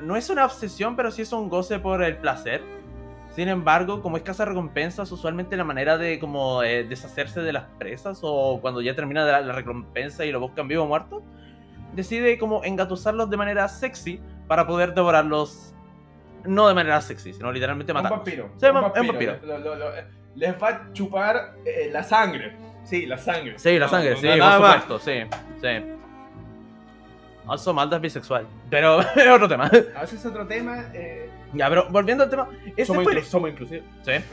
[0.02, 2.62] No es una obsesión, pero sí es un goce por el placer.
[3.30, 7.64] Sin embargo, como es casa recompensas, usualmente la manera de como eh, deshacerse de las
[7.78, 11.22] presas o cuando ya termina la, la recompensa y lo buscan vivo o muerto,
[11.92, 15.74] decide como engatusarlos de manera sexy para poder devorarlos.
[16.44, 18.18] No de manera sexy, sino literalmente Un matarlos.
[18.20, 18.48] vampiro.
[18.56, 19.36] Sí, un un vampiro.
[19.44, 19.90] Lo- lo- lo-
[20.34, 22.56] les va a chupar eh, la sangre.
[22.84, 23.58] Sí, la sangre.
[23.58, 25.12] Sí, la sangre, no, sí, por supuesto, sí,
[25.60, 25.97] sí.
[27.48, 28.46] Also, Malda es bisexual.
[28.70, 29.66] Pero es otro tema.
[29.66, 30.84] A veces es otro tema.
[30.92, 32.48] Eh, Ya, pero volviendo al tema.
[32.66, 33.14] Este somos, fue...
[33.14, 33.86] inclu- somos inclusivos.
[34.02, 34.12] Sí.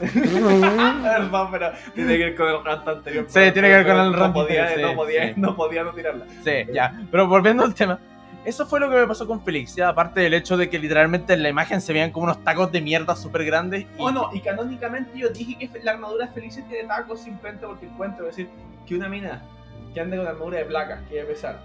[1.02, 3.24] Perdón, pero tiene que ver con el rant anterior.
[3.28, 5.32] Sí, tiene que ver con el no rant podía, no, sí, podía, sí.
[5.36, 6.26] no podía no tirarla.
[6.44, 6.92] Sí, ya.
[7.10, 7.98] Pero volviendo al tema.
[8.44, 11.42] Eso fue lo que me pasó con Felixia, aparte del hecho de que literalmente en
[11.42, 13.80] la imagen se veían como unos tacos de mierda súper grandes.
[13.82, 13.86] Y...
[13.98, 18.28] Oh, no, y canónicamente yo dije que la armadura feliz tiene tacos simplemente porque encuentro,
[18.28, 18.48] es decir,
[18.86, 19.42] que una mina
[19.92, 21.58] que ande con armadura de placas, que debe pesar,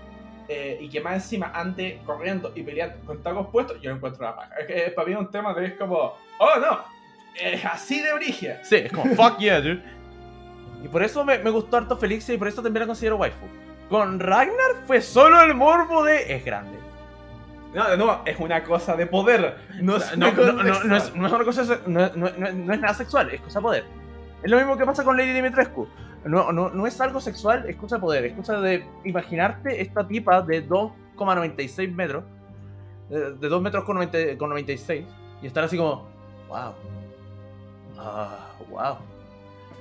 [0.47, 4.23] eh, y que más encima ande corriendo y peleando con tacos puestos, yo no encuentro
[4.23, 4.55] la paja.
[4.59, 6.79] Es que para mí es un tema de es como, oh no,
[7.39, 8.57] es así de origen.
[8.63, 9.81] Sí, es como fuck yeah, dude.
[10.83, 13.45] Y por eso me, me gustó harto Felixia y por eso también la considero waifu.
[13.89, 16.77] Con Ragnar fue solo el morbo de es grande.
[17.73, 19.55] No, no, es una cosa de poder.
[19.79, 21.21] No, es No, una cosa no, no, no es, sexual.
[21.21, 23.83] no es una cosa, no, no- no- no es nada sexual, es cosa de poder.
[24.43, 25.87] Es lo mismo que pasa con Lady Dimitrescu.
[26.25, 30.07] No, no, no es algo sexual, es cosa de poder, es cosa de imaginarte esta
[30.07, 32.23] tipa de 2,96 metros,
[33.09, 35.05] eh, de 2 metros con, 90 con 96,
[35.41, 36.07] y estar así como,
[36.47, 36.73] wow,
[37.97, 38.97] ah, wow.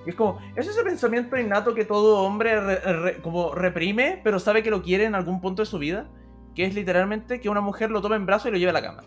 [0.06, 4.38] Y es como, es ese pensamiento innato que todo hombre re- re- como reprime, pero
[4.38, 6.08] sabe que lo quiere en algún punto de su vida,
[6.54, 8.82] que es literalmente que una mujer lo tome en brazos y lo lleve a la
[8.82, 9.02] cama.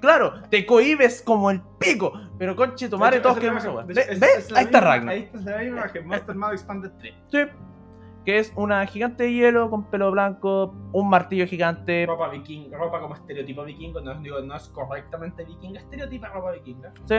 [0.00, 3.92] Claro, te cohibes como el pico, pero conche hecho, todos queremos es esa la- ¿Ve?
[4.00, 5.14] es- es la Ahí está Ragnar.
[5.14, 7.14] Ahí está la misma que Monster Mad Expanded 3.
[7.30, 7.38] Sí.
[8.24, 12.04] Que es una gigante de hielo con pelo blanco, un martillo gigante.
[12.06, 16.92] Ropa viking, ropa como estereotipo vikingo, no, digo, no es correctamente vikinga, estereotipa ropa vikinga.
[17.06, 17.16] Sí,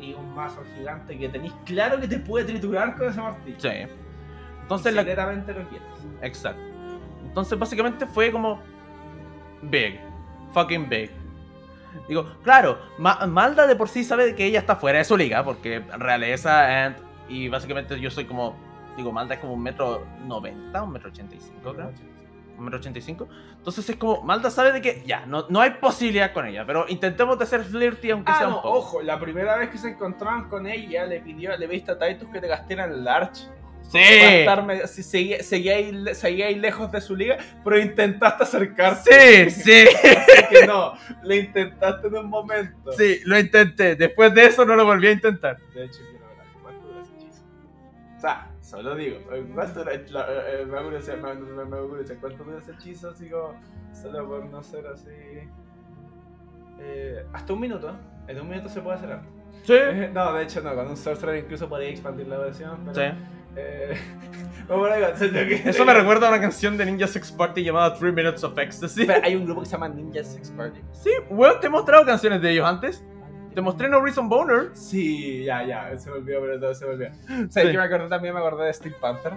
[0.00, 3.58] Y un mazo gigante que tenéis claro que te puede triturar con ese martillo.
[3.60, 3.68] sí.
[4.62, 5.88] Entonces la, Secretamente lo quieres.
[6.22, 6.62] Exacto.
[7.24, 8.60] Entonces, básicamente fue como.
[9.62, 10.00] Big.
[10.52, 11.10] Fucking big.
[12.08, 15.44] Digo, claro, Ma- Malda de por sí sabe que ella está fuera de su liga,
[15.44, 16.96] porque realeza, and,
[17.28, 18.56] y básicamente yo soy como.
[18.96, 21.90] Digo, Malda es como un metro noventa, un metro ochenta y cinco, creo.
[22.56, 23.26] Un metro ochenta y cinco.
[23.56, 26.84] Entonces es como, Malda sabe de que ya, no, no hay posibilidad con ella, pero
[26.88, 28.78] intentemos de ser flirty aunque Ah, sea no, un poco.
[28.78, 32.28] ojo, la primera vez que se encontraron con ella le pidió, le viste a Titus
[32.28, 33.46] que te gastaran Large.
[33.90, 33.98] Sí.
[34.00, 39.50] Estar si seguía, seguía ahí, seguía ahí lejos de su liga, pero intentaste acercarte.
[39.50, 42.92] Sí, sí, Así que no, le intentaste en un momento.
[42.92, 43.94] sí, lo intenté.
[43.94, 45.58] Después de eso no lo volví a intentar.
[45.74, 46.46] De hecho, quiero ver.
[46.62, 47.42] ¿Cuánto dura ese hechizo?
[48.16, 49.18] O sea, solo digo,
[49.54, 53.10] ¿cuánto dura la- eh, eh, me ¿cuánto dura ese hechizo?
[53.10, 53.54] Así como,
[53.92, 55.10] solo por no ser así.
[56.80, 59.24] Eh, hasta un minuto, en un minuto se puede hacer algo.
[59.62, 59.74] Sí.
[59.76, 62.94] Eh, No, de hecho no, con un sorcerer incluso podría expandir la versión, pero...
[62.94, 63.16] Sí.
[63.56, 63.96] Eh,
[65.66, 69.04] Eso me recuerda a una canción de Ninja Sex Party llamada 3 Minutes of Ecstasy.
[69.04, 70.80] Pero hay un grupo que se llama Ninja Sex Party.
[70.92, 73.04] Sí, weón, te he mostrado canciones de ellos antes.
[73.54, 74.70] Te mostré No Reason Boner.
[74.72, 77.10] Sí, ya, ya, se me olvidó, pero todo se me olvidó.
[77.26, 77.60] ¿Sabes Sí.
[77.72, 78.34] que me acordé también?
[78.34, 79.34] Me acordé de Steel Panther.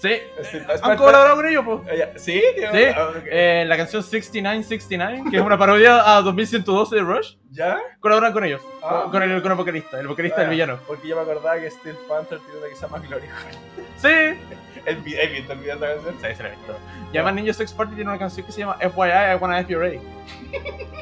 [0.00, 0.14] Sí.
[0.42, 1.80] Steel Han colaborado con ellos, pues.
[1.92, 2.40] Eh, ya, ¿Sí?
[2.56, 3.22] Sí, Ah, ok.
[3.26, 7.78] eh, la canción 6969, que es una parodia a 2112 de Rush, ¿Ya?
[8.00, 9.00] colaboran con ellos, Ah.
[9.02, 10.78] con, con el, con el vocalista, el vocalista Ah, del villano.
[10.86, 13.26] Porque yo me acordaba que Steel Panther tiene una que se llama Glory.
[13.98, 14.08] Sí,
[14.86, 16.02] ¿El video, el video, el video, ¿sabes?
[16.22, 16.78] sí, se la he visto.
[17.12, 19.70] Y además Ninja Sex Party tiene una canción que se llama FYI, I wanna F
[19.70, 19.90] your A.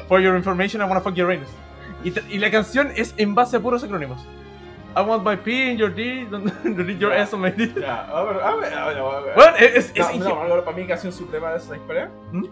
[0.09, 1.47] For your information, I wanna fuck your anus.
[2.03, 4.19] Y, y la canción es en base a puros acrónimos.
[4.95, 7.13] I want my P in your D, don't need your.
[7.13, 7.73] S on my D.
[7.79, 9.35] Ya, a ver, a ver, a ver, a ver.
[9.35, 12.09] Bueno, es, es, es No, no, para mí canción suprema de esa historia.
[12.31, 12.45] ¿Mm?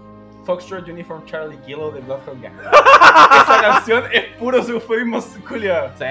[0.46, 2.54] Foxtrot Uniform Charlie Kilo de Bloodhound Gang.
[2.62, 4.64] esa canción es puro
[5.48, 5.92] culiado.
[5.98, 6.06] Sí.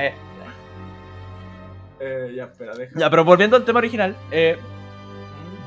[2.01, 2.93] Eh, ya, espera, deja.
[2.99, 4.59] Ya, pero volviendo al tema original, eh,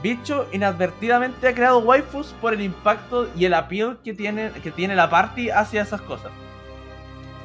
[0.04, 4.96] Bicho inadvertidamente ha creado waifus por el impacto y el appeal que tiene, que tiene
[4.96, 6.32] la party hacia esas cosas.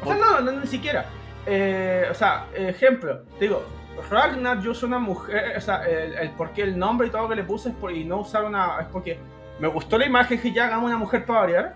[0.02, 1.06] O sea, no, no, ni siquiera.
[1.46, 3.62] Eh, o sea, ejemplo, digo,
[4.10, 7.22] Ragnar, yo soy una mujer, o sea, el, el por qué el nombre y todo
[7.22, 9.18] lo que le puse es por, y no usar una, es porque
[9.60, 11.74] me gustó la imagen que ya hagamos una mujer para variar,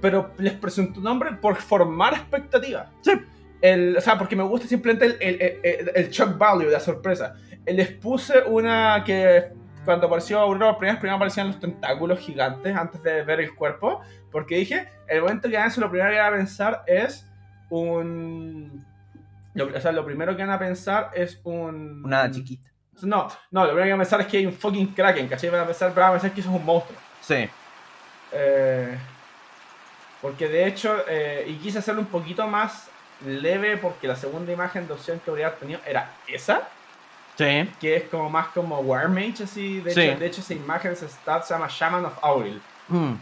[0.00, 2.88] pero les presento un nombre por formar expectativas.
[3.02, 3.12] Sí.
[3.60, 7.34] El, o sea, porque me gusta simplemente el, el, el, el- shock value, la sorpresa.
[7.66, 9.46] Eh, Les puse una que
[9.84, 14.00] cuando apareció Aurora, por primera primero aparecían los tentáculos gigantes antes de ver el cuerpo,
[14.30, 17.28] porque dije, el momento que hagan eso, lo primero que van a pensar es
[17.68, 18.86] un...
[19.58, 22.02] lo- o sea, lo primero que van a pensar es un...
[22.04, 22.70] Una chiquita.
[23.02, 25.50] No, no, lo primero que van a pensar es que hay un fucking Kraken, ¿cachai?
[25.50, 26.98] Van a pensar, van a pensar que eso es un monstruo.
[27.20, 27.48] Sí.
[28.32, 28.98] Eh,
[30.20, 32.88] porque de hecho, eh, y quise hacerlo un poquito más
[33.24, 36.68] leve porque la segunda imagen de opción que habría tenido era esa,
[37.36, 37.70] Sí.
[37.80, 39.80] que es como más como War Mage, así.
[39.80, 40.00] De, Sí.
[40.02, 42.60] hecho, de hecho, esa imagen, ese stat se llama Shaman of Auril.
[42.88, 43.14] Mm.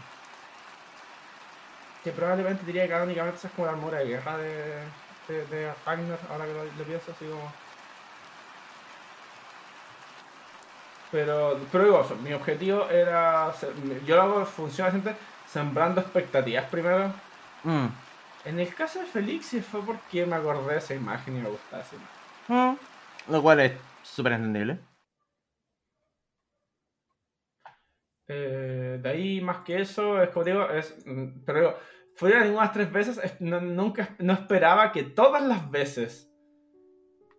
[2.03, 4.63] Que probablemente diría que canónicamente esa es como la armadura de guerra de,
[5.27, 7.51] de, de Ragnar, ahora que lo, lo pienso, así como.
[11.11, 13.53] Pero, pero digo, mi objetivo era.
[14.05, 17.13] yo lo hago, funciona gente sembrando expectativas primero.
[17.63, 17.87] Mm.
[18.45, 21.49] En el caso de Felix, sí fue porque me acordé de esa imagen y me
[21.49, 22.17] gustaba esa imagen.
[22.47, 23.31] Mm.
[23.31, 24.79] Lo cual es súper entendible.
[28.27, 30.95] Eh, de ahí, más que eso, es como digo, es.
[31.05, 31.79] mm, Pero digo,
[32.17, 36.29] fueron unas tres veces, es- no, nunca no esperaba que todas las veces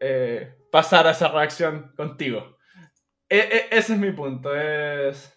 [0.00, 2.56] eh, pasara esa reacción contigo.
[3.28, 3.38] E-
[3.70, 5.34] e- ese es mi punto, es.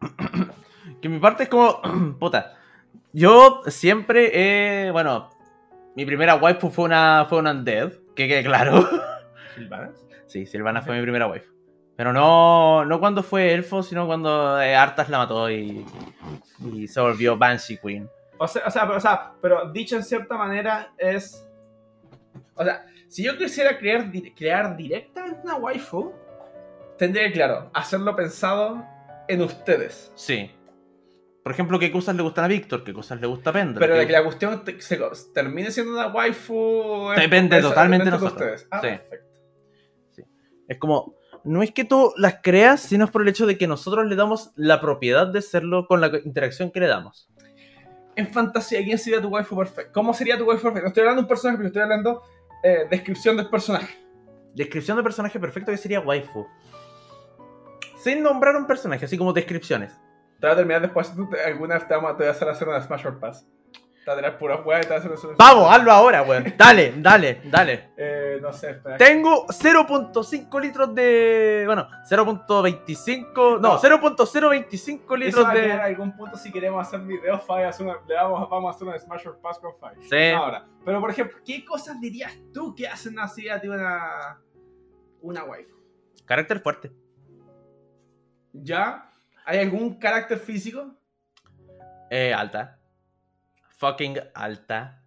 [1.00, 1.80] Que mi parte es como,
[2.18, 2.56] puta,
[3.12, 5.30] yo siempre he, bueno,
[5.94, 8.88] mi primera waifu fue una, fue una undead, que quede claro.
[9.54, 10.04] ¿Silvanas?
[10.26, 11.52] Sí, Silvana fue mi primera waifu.
[11.96, 15.84] Pero no, no cuando fue elfo, sino cuando eh, Arthas la mató y,
[16.72, 18.08] y se volvió Banshee Queen.
[18.38, 21.48] O sea, o, sea, pero, o sea, pero dicho en cierta manera es...
[22.54, 26.12] O sea, si yo quisiera crear, crear directamente una waifu,
[26.98, 28.84] tendría que, claro, hacerlo pensado
[29.28, 30.12] en ustedes.
[30.14, 30.50] Sí.
[31.42, 32.84] Por ejemplo, ¿qué cosas le gustan a Víctor?
[32.84, 33.80] ¿Qué cosas le gusta a Pendra?
[33.80, 35.00] Pero ¿Qué- de que la cuestión te- se-
[35.32, 37.10] termine siendo una waifu...
[37.16, 38.66] Depende totalmente de nosotros.
[38.70, 38.88] Ah, Sí.
[38.88, 39.26] perfecto.
[40.68, 41.14] Es como,
[41.46, 44.16] no es que tú las creas, sino es por el hecho de que nosotros le
[44.16, 47.30] damos la propiedad de serlo con la interacción que le damos.
[48.16, 49.92] En fantasía, ¿quién sería tu waifu perfecta?
[49.92, 50.82] ¿Cómo sería tu waifu perfecta?
[50.82, 52.22] No estoy hablando de un personaje, pero estoy hablando
[52.62, 53.96] eh, descripción del personaje.
[54.54, 56.46] Descripción de personaje perfecto que sería waifu.
[57.98, 59.92] Sin nombrar un personaje, así como descripciones.
[60.40, 61.12] Te voy a terminar después,
[61.46, 63.46] alguna vez te voy a hacer hacer una Smash or Pass.
[64.06, 65.36] Te voy a tener puras weas y te voy a hacer una...
[65.36, 66.54] Vamos, hazlo ahora, weón.
[66.56, 67.90] Dale, dale, dale.
[67.96, 68.96] Eh, no sé, espera.
[68.98, 71.64] Tengo 0.5 litros de.
[71.66, 73.34] Bueno, 0.25.
[73.34, 73.78] No, No.
[73.80, 75.72] 0.025 Eso litros va a de.
[75.72, 77.42] algún punto si queremos hacer videos,
[77.80, 79.72] una- le vamos, vamos a hacer un Smash or Pass con.
[80.08, 80.28] Sí.
[80.30, 84.40] Ahora, pero por ejemplo, ¿qué cosas dirías tú que hacen así a ti una,
[85.20, 85.74] una waifu?
[86.24, 86.92] Carácter fuerte.
[88.52, 89.10] ¿Ya?
[89.44, 90.94] ¿Hay algún carácter físico?
[92.08, 92.75] Eh, alta.
[93.76, 95.02] Fucking alta.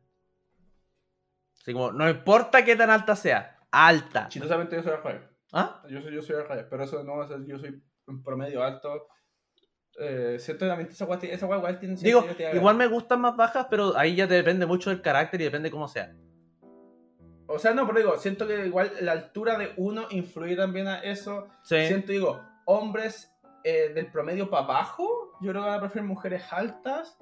[1.59, 3.59] Así como, no importa qué tan alta sea.
[3.71, 4.27] Alta.
[4.29, 5.21] Chistosamente yo soy Rafael.
[5.51, 5.83] ¿Ah?
[5.89, 8.63] Yo soy, yo soy Rafael, pero eso no va a ser, yo soy en promedio
[8.63, 9.07] alto.
[9.99, 13.97] Eh, ciertamente esa guay, esa guay igual tiene Digo, igual me gustan más bajas, pero
[13.97, 16.15] ahí ya depende mucho del carácter y depende cómo sea.
[17.47, 20.99] O sea, no, pero digo, siento que igual la altura de uno influye también a
[20.99, 21.47] eso.
[21.63, 21.87] Sí.
[21.87, 26.43] Siento, digo, hombres eh, del promedio para abajo, yo creo que van a preferir mujeres
[26.51, 27.17] altas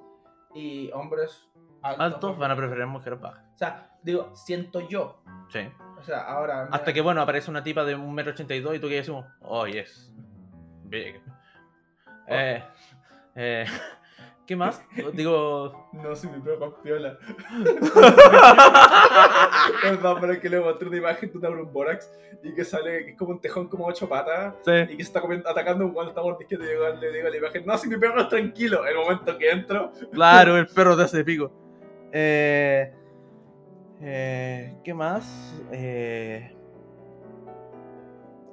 [0.57, 1.47] y hombres
[1.81, 2.05] altos.
[2.05, 3.43] Altos van a preferir mujeres bajas.
[3.53, 5.21] O sea, digo, siento yo.
[5.49, 5.59] Sí.
[5.99, 6.67] O sea, ahora.
[6.71, 10.13] Hasta que, bueno, aparece una tipa de 1,82m y tú que decimos, oh, yes.
[10.83, 11.21] Big.
[12.27, 12.63] Eh,
[13.35, 13.65] eh,
[14.47, 14.81] ¿Qué más?
[15.13, 15.89] Digo.
[15.91, 17.17] No, si mi perro es piola.
[19.81, 22.11] Perdón, pero es que le mostré una imagen de una Brumborax
[22.43, 24.71] y que sale, que es como un tejón como ocho patas Sí.
[24.71, 26.69] y que se está comiendo- atacando un guante, está mordisqueando y
[27.01, 28.85] le digo a la imagen, no, si mi perro es tranquilo.
[28.85, 31.51] El momento que entro, Claro, el perro te hace pico.
[32.13, 32.93] Eh,
[34.01, 35.61] eh, ¿Qué más?
[35.73, 36.55] Eh,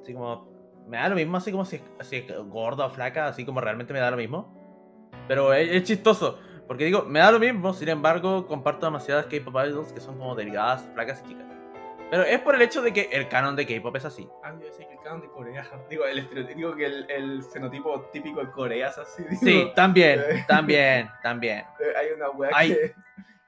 [0.01, 0.53] así como.
[0.87, 3.91] Me da lo mismo, así como si, es- si gorda o flaca, así como realmente
[3.93, 4.53] me da lo mismo.
[5.27, 9.55] Pero es, es chistoso, porque digo, me da lo mismo, sin embargo, comparto demasiadas K-pop
[9.67, 11.45] idols que son como delgadas, flacas y chicas.
[12.11, 14.27] Pero es por el hecho de que el canon de K-pop es así.
[14.43, 15.65] Ah, yo sé que el canon de Corea.
[15.89, 19.23] Digo, el estereotipo, que el, el fenotipo típico de Corea es así.
[19.23, 19.41] digo.
[19.41, 21.59] Sí, también, también, también.
[21.79, 22.93] Eh, Hay una wea Hay- que.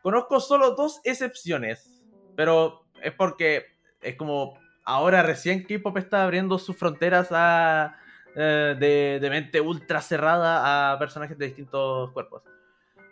[0.01, 2.01] Conozco solo dos excepciones,
[2.35, 3.65] pero es porque
[4.01, 7.97] es como ahora recién K-pop está abriendo sus fronteras a,
[8.37, 12.43] eh, de, de mente ultra cerrada a personajes de distintos cuerpos.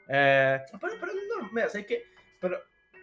[0.08, 2.04] Eh, Pero, pero no, mira, ¿sabes qué?
[2.40, 2.60] Pero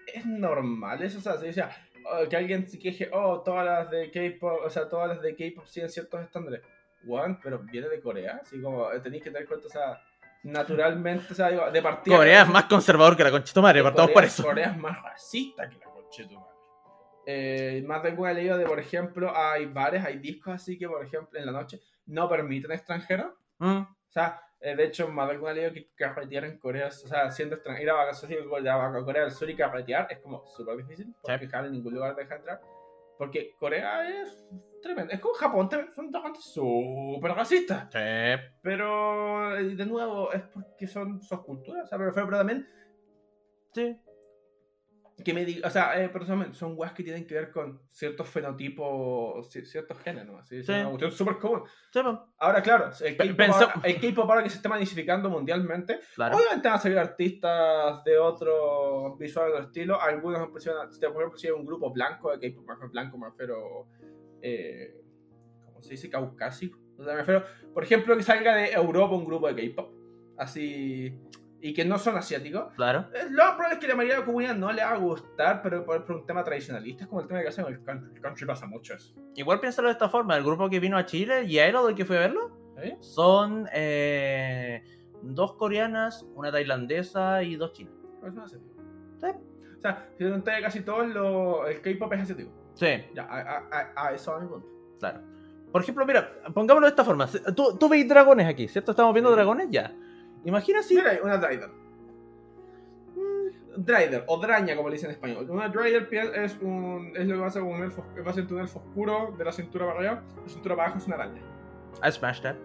[0.07, 1.65] es normal eso, o sea, se dice,
[2.05, 5.35] oh, que alguien se queje, oh, todas las de K-pop, o sea, todas las de
[5.35, 6.61] K-pop siguen ciertos estándares.
[7.09, 10.01] One, pero viene de Corea, así como eh, tenéis que tener cuenta, o sea,
[10.45, 12.17] naturalmente, o sea, digo, de partida.
[12.17, 14.43] Corea es más conservador que la conchita madre, partamos Corea- por eso.
[14.45, 16.53] Corea es más racista que la concha de tu madre.
[17.27, 21.05] Eh, más de he leído de, por ejemplo, hay bares, hay discos así que, por
[21.05, 23.33] ejemplo, en la noche no permiten extranjeros.
[23.59, 26.91] Mm, O sea, eh, de hecho, más de alguna leído que carretear en Corea, o
[26.91, 28.39] sea, siendo extranjero, ir a vacaciones
[29.01, 31.45] a Corea del Sur y carretear es como súper difícil, porque Sí.
[31.67, 32.61] en ningún lugar deja entrar.
[33.19, 34.45] Porque Corea es
[34.83, 35.13] tremendo.
[35.13, 37.85] Es como Japón, son dos gente súper racistas.
[37.93, 38.43] sí.
[38.63, 41.85] Pero, eh, de nuevo, es porque son sus culturas.
[41.85, 42.69] O sea, pero, pero también
[43.73, 43.97] Sí.
[45.23, 48.29] Que me diga, o sea, eh, pero son, weas que tienen que ver con ciertos
[48.29, 50.73] fenotipos, ci- ciertos géneros, así, es Sí.
[50.73, 51.63] una cuestión súper común.
[51.93, 52.01] Sí,
[52.39, 53.71] Ahora, claro, el K-pop pensó-
[54.31, 56.37] ahora, que se está masificando mundialmente, claro.
[56.37, 61.47] obviamente van a salir artistas de otro visual o estilo, algunos impresionan, por ejemplo, si
[61.47, 63.87] hay un grupo blanco de K-pop, blanco, me refiero,
[64.43, 64.95] eh,
[65.65, 66.11] ¿cómo se dice?
[66.11, 66.79] Caucásico.
[66.99, 69.93] O sea, me refiero, por ejemplo, que salga de Europa un grupo de K-pop,
[70.39, 71.13] así,
[71.65, 72.73] y que no son asiáticos.
[72.75, 73.07] Claro.
[73.15, 74.97] Eh, Lo más probable es que la mayoría de la comunidad no le va a
[74.99, 77.83] gustar, pero por, por un tema tradicionalista, es como el tema que hacen con el
[77.85, 78.11] country.
[78.17, 79.15] El country pasa mucho eso.
[79.37, 82.05] Igual piénsalo de esta forma: el grupo que vino a Chile y Aero, del que
[82.05, 82.97] fue a verlo, ¿Eh?
[83.01, 84.83] son eh,
[85.23, 87.95] dos coreanas, una tailandesa y dos chinas.
[88.23, 88.75] Eso es asiático.
[89.21, 89.27] Sí.
[89.79, 92.51] O sea, si te casi todo lo, el K-pop es asiático.
[92.75, 94.67] Sí, Ya, a, a, a, a eso va mi punto.
[94.99, 95.21] claro.
[95.71, 97.27] Por ejemplo, mira, pongámoslo de esta forma.
[97.57, 98.91] Tú, tú veis dragones aquí, ¿cierto?
[98.91, 99.37] ¿Estamos viendo Sí.
[99.37, 99.69] dragones?
[99.71, 99.91] Ya.
[100.45, 100.95] Imagina si...
[100.97, 101.71] Mira, una Drider.
[103.77, 105.49] Drider, o Draña, como le dicen en español.
[105.49, 108.45] Una Drider piel es, un, es lo que pasa con un elfo, va a ser
[108.53, 111.41] un elfo oscuro de la cintura para arriba, la cintura para abajo es una araña.
[112.07, 112.57] I smashed that.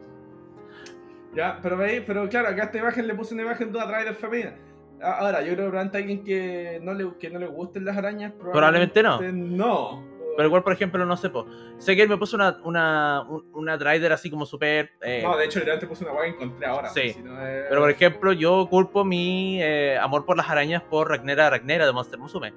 [1.34, 3.86] Ya, pero veis, pero claro, acá a esta imagen le puse una imagen de una
[3.88, 4.56] Drider femenina.
[5.02, 7.96] A- Ahora, yo creo que probablemente alguien que no le, que no le gusten las
[7.96, 9.22] arañas, Probablemente no.
[9.32, 10.04] no.
[10.38, 11.45] Pero igual, por ejemplo, no sé, po.
[11.80, 14.91] sé que él me puso una, una, un- una Drider así como súper...
[15.02, 16.89] eh, No, de hecho, literalmente puse una guay que encontré ahora.
[16.89, 17.12] Sí.
[17.13, 21.10] si no es- Pero por ejemplo, yo culpo mi eh, amor por las arañas por
[21.10, 22.54] Ragnera Ragnera de Monster Musume.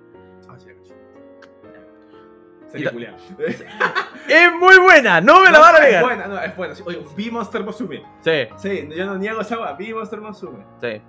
[0.49, 0.69] Ah, sí,
[2.69, 3.17] Sería culiao.
[4.29, 5.21] ¡Es muy buena!
[5.21, 6.05] ¡No me la van a es negar!
[6.05, 6.75] buena, no, es buena.
[6.87, 8.03] Oye, vi Monster Musume.
[8.21, 10.65] Sí, Sí, yo no niego esa agua, vi Monster Musume.
[10.81, 11.01] sí.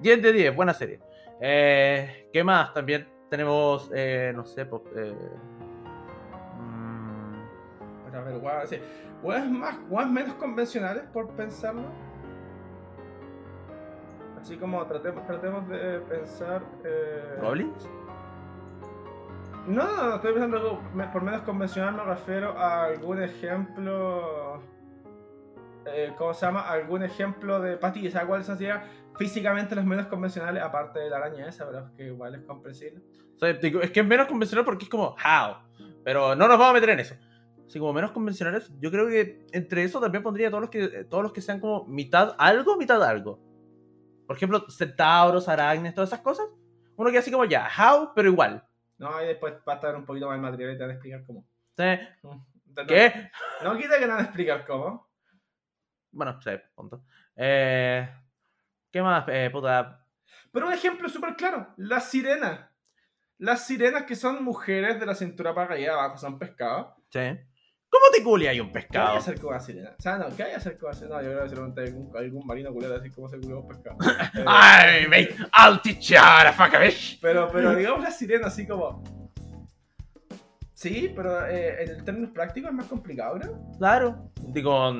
[0.00, 0.98] 10 de 10, buena serie.
[1.40, 2.74] Eh, ¿Qué más?
[2.74, 5.14] También tenemos, eh, no sé, eh,
[8.22, 8.78] a ver, guau, sí.
[9.22, 9.76] Guas más,
[10.10, 11.84] menos convencionales por pensarlo.
[14.40, 16.62] Así como tratemos, tratemos de pensar.
[16.84, 17.38] Eh...
[17.40, 17.88] ¿Goblins?
[19.68, 20.80] No, no, no, estoy pensando
[21.12, 24.60] por menos convencional me refiero a algún ejemplo.
[25.86, 26.62] eh, ¿Cómo se llama?
[26.62, 28.82] Algún ejemplo de Patty, ¿sabes cuál sería
[29.16, 30.60] físicamente los menos convencionales?
[30.60, 33.02] Aparte de la araña esa, pero es que igual es comprensible.
[33.36, 35.58] O sea, es que es menos convencional porque es como, how.
[36.04, 37.14] Pero no nos vamos a meter en eso.
[37.72, 41.22] Así como menos convencionales, yo creo que entre eso también pondría todos los que, todos
[41.22, 43.40] los que sean como mitad algo, mitad algo.
[44.26, 46.44] Por ejemplo, centauros, arácnidos, todas esas cosas.
[46.96, 48.62] Uno que así como ya, how, pero igual.
[48.98, 50.92] No, y después va a estar un poquito más el material y te van a
[50.92, 51.46] explicar cómo.
[51.74, 51.84] Sí.
[52.22, 52.46] No-
[52.86, 53.30] ¿Qué?
[53.64, 55.08] No quita que te van a explicar cómo.
[56.10, 57.02] Bueno, sí, punto.
[57.36, 58.06] Eh,
[58.90, 60.04] ¿Qué más, eh, puta?
[60.52, 62.68] Pero un ejemplo súper claro, las sirenas.
[63.38, 66.88] Las sirenas que son mujeres de la cintura para allá abajo son pescados.
[67.08, 67.20] Sí.
[67.92, 69.12] ¿Cómo te culia hay un ¿Qué hay pescado?
[69.12, 69.90] que hacer con una sirena?
[69.98, 71.16] O sea, no, ¿qué hay que hacer con una sirena?
[71.16, 73.96] No, yo creo que seguramente algún, algún marino culero así como se culió un pescado.
[74.34, 77.18] Eh, Ay, mate, I'll teach you how to fuck a bitch.
[77.20, 79.04] pero, pero digamos la sirena así como...
[80.74, 83.76] Sí, pero eh, en términos prácticos es más complicado, ¿no?
[83.78, 84.30] Claro.
[84.40, 84.92] Digo,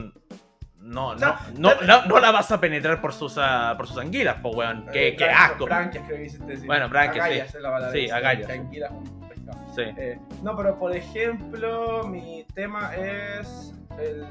[0.78, 3.88] no, O sea, no, no, no, no la vas a penetrar por sus, ah, por
[3.88, 4.86] sus anguilas, pues, weón.
[4.93, 5.64] Qué, Eh, qué branquias, asco.
[5.64, 6.66] Branquias creo que hiciste decir.
[6.66, 7.57] Bueno, branquias, Agallas sí.
[7.57, 7.93] es la palabra.
[7.93, 8.47] Sí, agallas.
[8.47, 9.59] Que anguila es un pescado.
[9.74, 9.82] Sí.
[9.97, 14.26] Eh, no, pero por ejemplo, mi tema es el.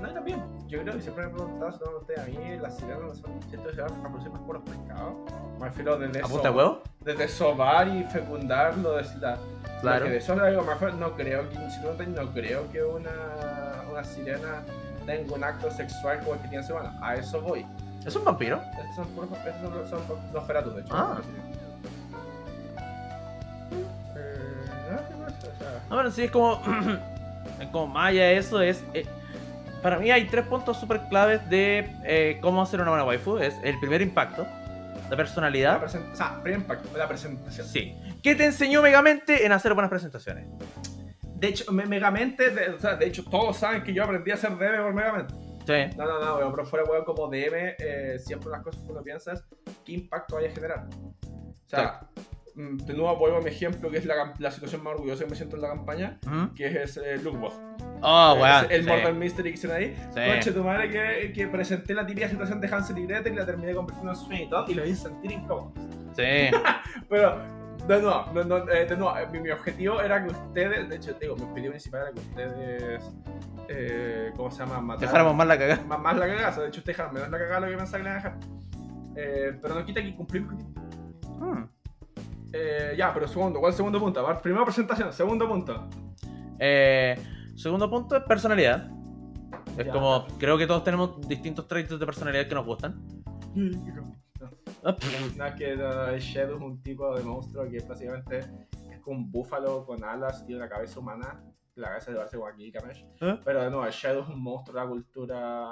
[0.00, 0.42] No, también.
[0.68, 3.14] Yo creo que siempre me he preguntado si no ustedes a mí, las sirenas no
[3.14, 3.42] son.
[3.48, 5.14] Siento que se van a producir más puros pescados.
[5.58, 6.82] Me refiero desde ¿A punta de so- huevo?
[7.00, 9.38] Desde sobar y fecundar lo de la.
[9.80, 10.00] Claro.
[10.00, 10.90] Lo que de eso es algo más feo.
[10.92, 13.10] No creo que, no, creo que una,
[13.90, 14.62] una sirena
[15.06, 16.96] tenga un acto sexual como el que tiene semana.
[17.02, 17.66] A eso voy.
[18.06, 18.60] ¿Es un vampiro?
[18.78, 20.94] Estos son puros estos son, son los feratus, de hecho.
[20.94, 21.20] Ah.
[25.90, 26.60] No, pero sí, es como.
[27.72, 28.82] como Maya, eso es.
[28.94, 29.06] eh,
[29.82, 33.38] para mí hay tres puntos súper claves de eh, cómo hacer una buena waifu.
[33.38, 35.80] Es el primer impacto, la la personalidad.
[35.80, 37.66] present- o sea, primer impacto, la presentación.
[37.66, 37.94] Sí.
[38.22, 40.46] ¿Qué te enseñó Megamente en hacer buenas presentaciones?
[41.36, 44.34] De hecho, me- Megamente, de, o sea, de hecho, todos saben que yo aprendí a
[44.34, 45.34] hacer DM por Megamente.
[45.64, 45.96] Sí.
[45.96, 49.34] No, no, no, pero fuera weón como DM, eh, siempre las cosas que uno piensa
[49.34, 49.44] es
[49.84, 50.86] qué impacto vaya a generar.
[50.86, 52.20] O sea, mm,
[52.58, 55.36] de nuevo vuelvo a mi ejemplo, que es la, la situación más orgullosa que me
[55.36, 56.54] siento en la campaña, Ujú.
[56.54, 57.54] que es eh, Lookbox.
[58.02, 58.66] Oh, Eh, weón.
[58.70, 58.88] El sí.
[58.88, 59.96] Mortal Mystery que hicieron ahí.
[60.14, 60.20] Sí.
[60.28, 63.46] Conche tu madre que, que presenté la típica situación de Hansel y Gretel y la
[63.46, 65.72] terminé convirtiendo en Sweeney Todd y lo hice sentir incómodo.
[66.16, 66.22] Sí.
[67.08, 67.38] Pero,
[67.86, 71.14] de nuevo, no, no, eh, de nuevo mi, mi objetivo era que ustedes, de hecho,
[71.20, 73.10] digo, mi objetivo principal era que ustedes,
[73.68, 74.80] eh, ¿cómo se llama?
[74.80, 75.82] Mataran- Dejáramos más la cagada.
[75.86, 76.48] más, más la cagada.
[76.48, 78.20] O sea, de hecho, ustedes dejaron menos la cagada lo que pensaba que le iban
[78.20, 78.38] a dejar.
[79.16, 80.70] Eh, pero no quita que cumplir objetivo.
[81.40, 81.64] Hmm.
[82.52, 84.24] Eh, ya, pero segundo, ¿cuál es el segundo punto?
[84.42, 85.88] Primera presentación, segundo punto.
[86.58, 87.14] Eh,
[87.56, 88.90] segundo punto es personalidad.
[89.76, 89.92] Es Ya.
[89.92, 93.00] como, creo que todos tenemos distintos traits de personalidad que nos gustan.
[93.54, 94.90] No,
[95.46, 99.30] es que no, el Shadow es un tipo de monstruo que básicamente es como un
[99.30, 101.42] búfalo con alas, tiene una cabeza humana,
[101.74, 103.04] la cabeza de como aquí, Kamesh.
[103.20, 103.40] ¿Eh?
[103.44, 105.66] Pero el Shadow es un monstruo de la cultura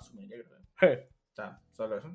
[0.00, 0.38] sumeria,
[0.78, 1.00] creo.
[1.32, 2.08] O sea, solo eso.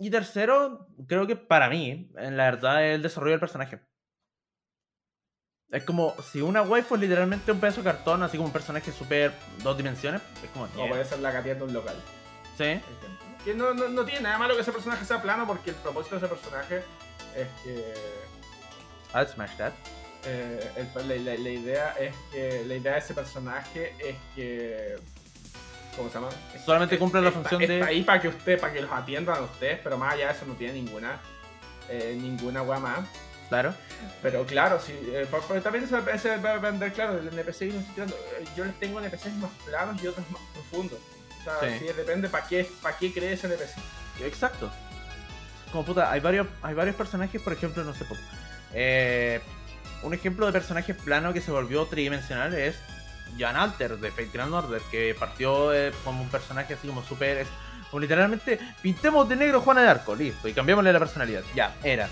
[0.00, 3.80] Y tercero, creo que para mí, en la verdad, es el desarrollo del personaje.
[5.70, 8.90] Es como si una waifu es literalmente un pedazo de cartón, así como un personaje
[8.92, 9.32] super
[9.62, 10.22] dos dimensiones.
[10.42, 10.88] Es como, No yeah.
[10.88, 11.96] puede ser la catía de un local.
[12.56, 12.80] Sí.
[13.44, 16.18] Que no, no, no tiene nada malo que ese personaje sea plano porque el propósito
[16.18, 16.82] de ese personaje
[17.36, 17.94] es que
[19.14, 19.72] I'll smash that.
[20.24, 24.96] eh, el- la, la- la idea es que la idea de ese personaje es que
[25.98, 26.28] ¿cómo se llama?
[26.54, 29.36] Es- Solamente es- cumple la función de- ahí para que usted para que los atiendan
[29.36, 31.20] a ustedes pero más allá de eso no tiene ninguna
[31.90, 33.00] eh, ninguna wea más
[33.48, 33.74] Claro.
[34.22, 35.26] pero claro sí eh,
[35.62, 38.16] también se, se va a vender claro el NPC que yo estoy tirando,
[38.56, 40.98] yo les tengo NPCs más planos y otros más profundos
[41.40, 41.78] o sea Sí.
[41.86, 43.74] sí, depende para qué para qué cree ese NPC
[44.24, 44.70] Exacto.
[45.72, 48.04] Como puta, hay varios, hay varios personajes, por ejemplo, no sé,
[48.74, 49.40] eh,
[50.02, 52.76] un ejemplo de personaje plano que se volvió tridimensional es
[53.36, 57.46] Jan Alter de Fate Grand Order, que partió eh, como un personaje así como súper...
[57.90, 61.42] Como literalmente, pintemos de negro Juana de Arco, listo, y cambiémosle la personalidad.
[61.54, 62.08] Ya, era.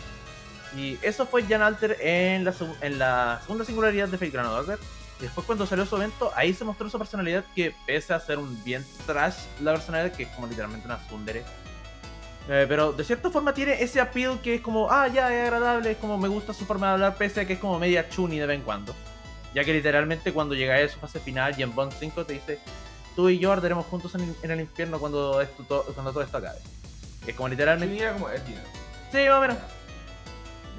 [0.74, 4.78] Y eso fue Jan Alter en la, segunda singularidad de Fate Grand Order.
[5.20, 8.62] Después cuando salió su evento, ahí se mostró su personalidad que pese a ser un
[8.64, 11.42] bien trash, la personalidad que es como literalmente una tsundere.
[12.48, 15.92] Eh, pero de cierta forma tiene ese appeal que es como, ah, ya, es agradable,
[15.92, 18.38] es como me gusta su forma de hablar, pese a que es como media chuni
[18.38, 18.94] de vez en cuando.
[19.55, 22.59] Ya que literalmente cuando llega a su fase final y en Bond 5 te dice,
[23.14, 26.36] tú y yo arderemos juntos en, en el infierno cuando, esto, to- cuando todo esto
[26.38, 26.59] acabe.
[27.26, 28.12] Es como literalmente...
[28.12, 28.62] Como dinero.
[29.11, 29.57] Sí, más o menos.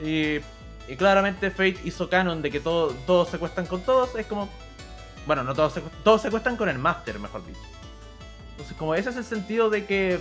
[0.01, 0.39] Y,
[0.91, 4.13] y claramente Fate hizo canon de que todo, todos se cuestan con todos.
[4.15, 4.47] Es como.
[5.25, 7.59] Bueno, no todos se, todos se cuestan con el Master, mejor dicho.
[8.51, 10.19] Entonces, como ese es el sentido de que.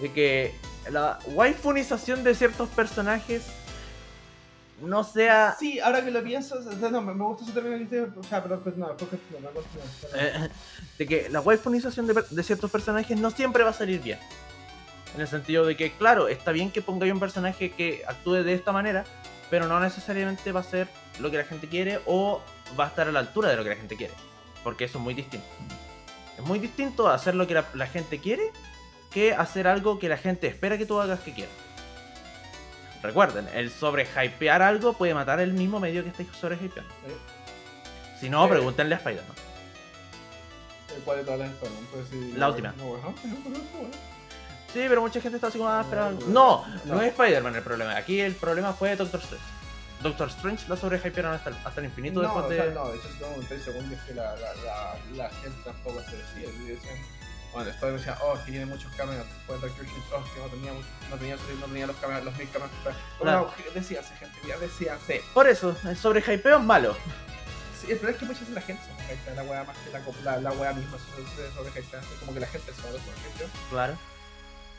[0.00, 0.54] De que
[0.90, 3.42] la waifunización de ciertos personajes
[4.80, 5.56] no sea...
[5.58, 8.08] Sí, ahora que lo pienso, o sea, no, me, me gusta ese término que dices,
[8.16, 9.84] o sea, pero, pero no, porque no, no, continúa.
[10.14, 10.48] eh,
[10.98, 14.18] de que la waifunización de, de ciertos personajes no siempre va a salir bien.
[15.14, 18.54] En el sentido de que, claro, está bien que pongáis un personaje que actúe de
[18.54, 19.04] esta manera,
[19.50, 22.40] pero no necesariamente va a ser lo que la gente quiere o
[22.78, 24.12] va a estar a la altura de lo que la gente quiere.
[24.62, 25.46] Porque eso es muy distinto.
[26.36, 28.52] Es muy distinto hacer lo que la, la gente quiere
[29.10, 31.50] que hacer algo que la gente espera que tú hagas que quiera.
[33.02, 36.92] Recuerden, el sobre hypear algo puede matar el mismo medio que estáis sobre hypeando.
[38.20, 38.48] Si no, Eh.
[38.48, 39.36] pregúntenle a Spider-Man.
[40.90, 41.50] Eh, ¿Cuál de todas las?
[41.52, 42.72] Pues sí, La última.
[42.76, 43.14] No, no, no.
[44.72, 45.84] Sí, pero mucha gente está así como, ah.
[46.28, 47.96] No, no es Spider-Man el problema.
[47.96, 49.44] Aquí el problema fue Doctor Strange.
[50.02, 52.56] Doctor Strange la sobrehypearon hasta, el- hasta el infinito después o de.
[52.56, 56.00] sea, no, de hecho, si toman tres segundos que la, la, la, la gente tampoco
[56.02, 56.48] se decía.
[56.66, 56.96] Decían,
[57.58, 59.26] bueno, después decían, oh, que tiene muchos cameos.
[59.26, 62.36] Después Doctor Strange, oh, que no tenía, mucho- no tenía, no tenía los cameos, los
[62.36, 62.70] mil cameos.
[62.84, 63.40] Pero Claro.
[63.40, 64.40] no, gente,
[64.86, 64.98] ya.
[65.34, 66.96] Por eso, el sobrehypeo es malo.
[67.80, 69.90] Sí, el problema es que muchas veces la gente se sobrehypea la wea más que
[69.90, 70.00] la,
[70.36, 72.00] la, la wea misma se sobrehypea.
[72.00, 73.48] Es como que la gente se sobrehypea.
[73.70, 73.98] Claro.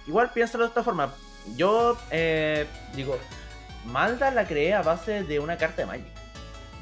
[0.08, 1.14] Igual piénsalo de esta forma.
[1.56, 2.66] Yo eh,
[2.96, 3.18] digo,
[3.86, 6.06] Malda la creé a base de una carta de Magic.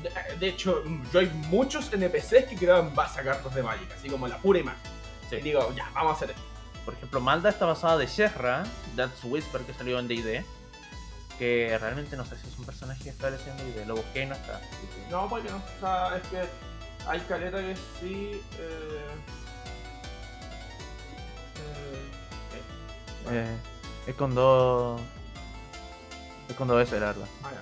[0.03, 4.09] De, de hecho, yo hay muchos NPCs que creaban base a cartas de Magic, así
[4.09, 4.96] como la pura imagen.
[5.29, 5.35] Sí.
[5.37, 6.41] Y digo, ya, vamos a hacer esto.
[6.85, 8.63] Por ejemplo, Malda está basada de Shezra,
[8.95, 10.45] That's Whisper que salió en D&D.
[11.37, 13.85] Que realmente no sé si es un personaje establecido en D&D.
[13.85, 14.59] Lo busqué y no está.
[14.61, 15.57] que- No, porque no.
[15.57, 16.43] O sea, es que
[17.07, 18.41] hay caleta que sí.
[18.57, 19.05] Eh,
[21.59, 22.61] eh,
[23.29, 23.57] Eh,
[24.07, 25.01] es con dos...
[26.47, 27.27] Es con dos S, la verdad.
[27.43, 27.59] ah, ya.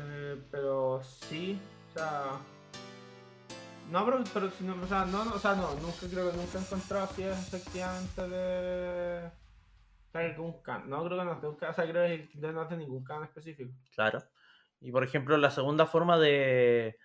[0.00, 1.60] Eh, pero sí,
[1.90, 2.22] o sea.
[3.90, 6.60] No, pero, pero o sea, no, no, o sea, no, nunca creo que nunca he
[6.60, 9.30] encontrado si es efectivamente de.
[10.12, 10.88] de algún can.
[10.90, 13.72] No creo que no o sea, creo que no de ningún can específico.
[13.94, 14.22] Claro.
[14.80, 16.98] Y por ejemplo, la segunda forma de,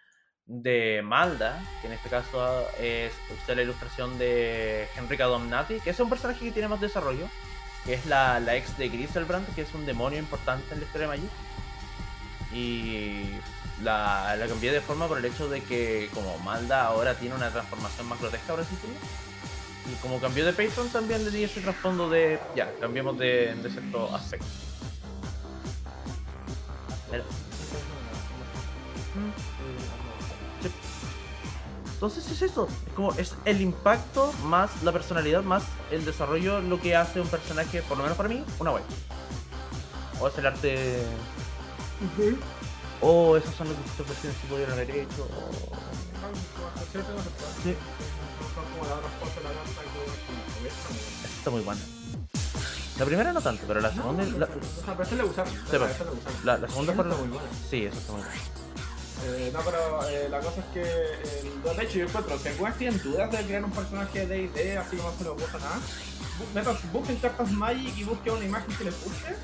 [0.46, 6.00] de Malda, que en este caso es usted la ilustración de Henrika Domnati, que es
[6.00, 7.28] un personaje que tiene más desarrollo,
[7.86, 11.08] que es la, la ex de Griselbrand, que es un demonio importante en la historia
[11.08, 11.32] de Magic.
[12.54, 13.32] Y
[13.84, 17.50] la, la cambié de forma por el hecho de que como Malda ahora tiene una
[17.50, 18.96] transformación más grotesca, así decirlo.
[19.92, 23.70] Y como cambió de Patreon también le di ese trasfondo de, ya, cambiemos de, de
[23.70, 24.46] cierto aspecto.
[30.62, 30.70] Sí.
[31.94, 36.82] Entonces es eso, es como es el impacto más la personalidad más el desarrollo lo
[36.82, 38.84] que hace un personaje, por lo menos para mí, una web.
[40.20, 41.04] O es el arte.
[43.06, 45.24] O esos son los distintos versiones que pudieron haber hecho.
[45.24, 45.76] o-
[47.64, 47.76] Sí.
[51.38, 51.82] Está muy buena.
[53.00, 54.24] La primera no tanto, pero la segunda.
[54.24, 55.86] la, pero
[56.62, 57.50] le segunda fue la- muy buena.
[57.70, 58.36] Sí, eso está muy bueno.
[59.26, 62.78] Eh, no, pero eh, la cosa es que, eh, de hecho, yo encuentro, si algunas
[62.78, 65.80] tienen dudas de crear un personaje de D&D, así como no se les gusta nada,
[66.54, 69.36] metan- busquen cartas Magic y busquen una imagen que les guste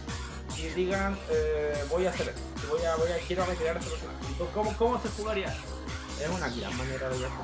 [0.58, 4.18] y digan, eh, voy a hacer esto, voy a, voy a, quiero recrear este personaje.
[4.32, 5.56] ¿Y ¿Cómo, ¿Cómo se jugaría?
[6.22, 7.44] Es una gran manera de hacerlo.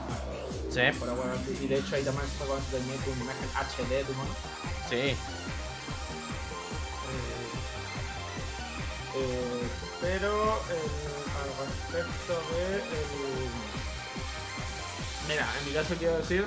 [0.70, 4.12] Sí, Pero bueno, y de hecho ahí también se puede hacer una imagen HD de
[4.12, 4.36] un mono.
[4.90, 4.96] sí.
[4.96, 5.16] Eh,
[9.16, 9.68] eh,
[10.02, 10.92] pero eh,
[11.40, 13.50] al respecto de el...
[15.30, 16.46] Mira, en mi caso quiero decir,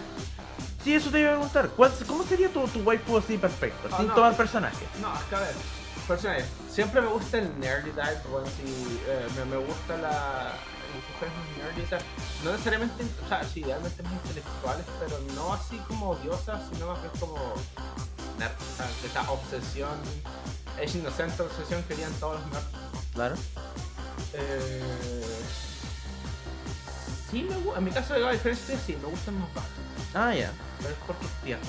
[0.85, 1.69] Sí, eso te iba a preguntar.
[1.71, 3.89] ¿Cuál- ¿Cómo sería tu, tu waifu así perfecto?
[3.91, 4.15] Ah, sin no.
[4.15, 4.87] tomar personaje.
[5.01, 5.55] no, es que a ver,
[6.09, 10.53] personaje, siempre me gusta el nerdy type, bueno, si eh, me, me gusta la
[11.21, 11.99] personajes nerdy, o sea,
[12.45, 17.01] no necesariamente, o sea, sí, idealmente más intelectuales, pero no así como odiosas, sino más
[17.03, 17.37] bien como
[18.39, 19.91] nerd, o sea, esa obsesión,
[20.81, 22.67] es inocente obsesión que querían todos los nerds.
[23.15, 23.35] Claro.
[24.33, 24.83] Eh,
[27.31, 29.71] sí me gusta, en mi caso de la diferencia sí, me gustan más bajos,
[30.15, 30.53] Ah, ya.
[30.79, 31.67] pero es porque es tierno.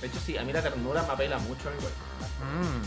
[0.00, 1.98] De hecho sí, a mí la ternura me apela mucho a mi cuerpo.
[2.40, 2.82] Mm.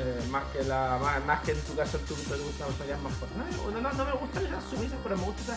[0.00, 2.98] Eh, más que la más, más que en tu caso tú te gusta una personalidad
[3.00, 3.36] más fuerte.
[3.36, 5.56] No, no, no, no me gustan las sumisas, pero me gusta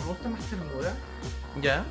[0.00, 0.92] me gusta más ternura.
[1.62, 1.84] Ya.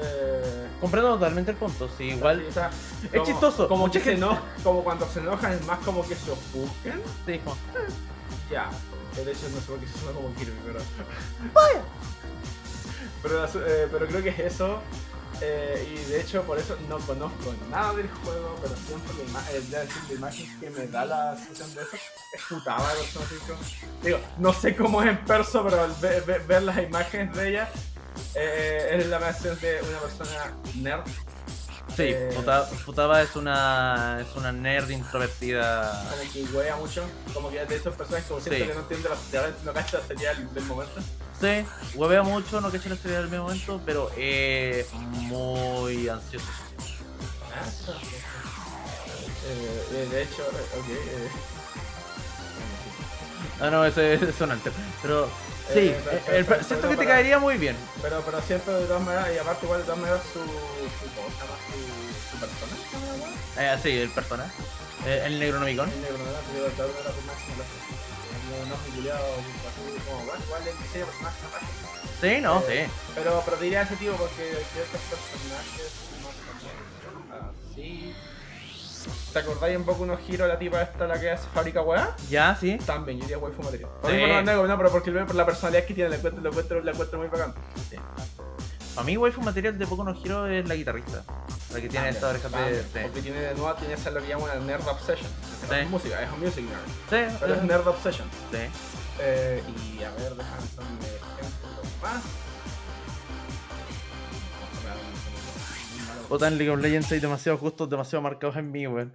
[0.00, 1.90] Eh, Comprendo totalmente el punto.
[1.98, 2.46] Sí, igual.
[2.48, 2.70] o sea,
[3.02, 6.06] Es como- chistoso, Como mucha que se gente- como cuando se enojan es más como
[6.06, 7.02] que se ofuscan.
[7.26, 7.56] Sí, como-
[8.50, 8.70] Ya,
[9.14, 10.78] que de hecho no sé por qué se suena como Kirby, pero.
[11.52, 11.82] ¡Vaya!
[13.22, 14.80] Pero, eh, pero creo que es eso.
[15.42, 20.08] Eh, y de hecho, por eso no conozco nada del juego, pero siempre la, ima-
[20.08, 23.00] la imagen que me da la sensación de eso es putada de
[24.02, 27.48] Digo, no sé cómo es en perso, pero al ve- ve- ver las imágenes de
[27.50, 27.68] ella
[28.34, 31.02] eh, es la sensación de una persona nerd
[31.96, 36.06] Sí, Eh, Futa- Futaba es una, es una nerd introvertida.
[36.10, 38.68] Como que huea mucho, como que de esos personajes como siento Sí.
[38.68, 41.00] que no entiende la, no cacha la serial del momento.
[41.40, 41.64] Sí,
[41.94, 46.46] huevea mucho, no cacha la serie del mismo momento, pero es muy ansioso.
[49.92, 50.88] Eh, de hecho, ok.
[50.88, 51.28] eh,
[53.62, 54.72] Ah, no, ese es un alter.
[55.02, 55.26] Pero
[55.72, 57.76] sí, Eh, pero- el- pero- el- pero- siento que te caería muy bien.
[58.00, 60.44] pero, pero siempre de todas maneras, y aparte igual de todas maneras su, su,
[61.14, 61.56] ¿cómo se llama?
[63.54, 63.60] Su.
[63.60, 64.50] Eh, sí, el persona.
[65.06, 65.90] Eh, el Necronomicon.
[65.90, 66.18] El negro,
[68.68, 69.24] no es culiado,
[70.06, 71.66] como, bueno, igual el diseño de personaje capaz.
[72.20, 72.92] Sí, no, Eh, sí.
[73.14, 75.92] Pero, pero diría ese tipo porque ciertos personajes
[76.22, 78.14] no así.
[79.32, 82.14] ¿Te acordáis un poco unos giros la tipa esta la que hace fábrica weá?
[82.28, 82.76] Ya, sí.
[82.84, 83.90] También, yo diría waifu material.
[84.04, 84.08] Sí.
[84.10, 87.18] Por no, pero porque por la personalidad que tiene, la encuentro, la encuentro, la encuentro
[87.18, 87.54] muy bacán.
[89.00, 91.24] A mí, waifu material de Poco no Hero es la guitarrista.
[91.72, 92.82] La que tiene esta oreja de.
[93.00, 95.30] Porque tiene de nuevo, tiene esa lo que llaman una nerd obsession.
[95.70, 97.30] No es música, es un music nerd.
[97.30, 97.36] sí.
[97.40, 98.28] Pero es nerd obsession.
[98.50, 98.58] sí.
[99.22, 102.22] Eh, y a ver, déjame ponerme ejemplos más.
[106.28, 109.14] Puta, en League of Legends hay demasiado justos, demasiado marcados en mí, weón.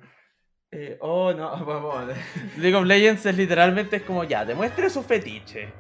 [0.71, 2.17] Eh, oh, no, vamos a ver.
[2.57, 5.71] League of Legends es literalmente es como ya, demuestre su fetiche.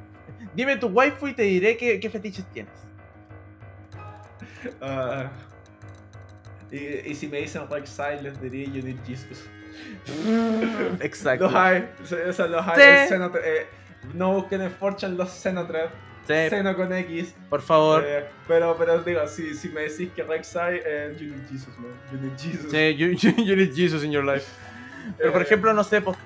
[0.53, 2.85] Dime tu waifu y te diré qué, qué fetiches tienes.
[4.81, 5.29] Ah,
[6.71, 6.77] y,
[7.11, 9.43] y si me dicen Rek'Sai, les diría You Need Jesus.
[11.01, 11.45] Exacto.
[11.45, 11.89] Los hay,
[12.29, 12.75] o sea, los hay.
[12.75, 12.81] Sí.
[12.81, 13.67] el Xenotred, eh,
[14.13, 15.89] no busquen en Fortune los Xenotred.
[16.27, 17.35] Sí, Xeno con X.
[17.51, 18.03] por favor.
[18.05, 21.91] eh, pero, pero digo, si, si me decís que Rek'Sai, eh, You Need Jesus, man.
[22.11, 22.71] You Need Jesus.
[22.71, 24.45] Sí, you, you- you need Jesus in your life.
[25.19, 26.17] Pero por Eh, ejemplo, no sé, pues,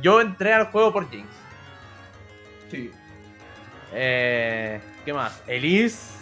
[0.00, 1.28] yo entré al juego por Jinx.
[2.70, 2.90] Sí.
[3.92, 5.42] Eh, ¿Qué más?
[5.46, 6.14] Elise.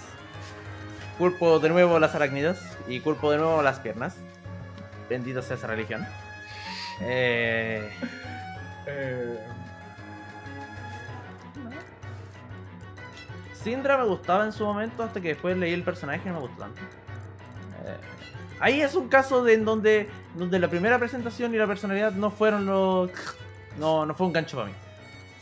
[1.18, 4.14] Culpo de nuevo las arácnidas y culpo de nuevo las piernas.
[5.10, 6.06] Bendita sea esa religión.
[7.00, 7.90] Eh,
[8.88, 9.38] Eh,
[13.52, 16.40] Syndra me gustaba en su momento hasta que después leí el personaje y no me
[16.40, 16.80] gustó tanto.
[17.84, 17.96] Eh,
[18.60, 22.30] ahí es un caso de en donde, donde la primera presentación y la personalidad no
[22.30, 23.10] fueron los...
[23.78, 24.74] No, no fue un gancho para mí.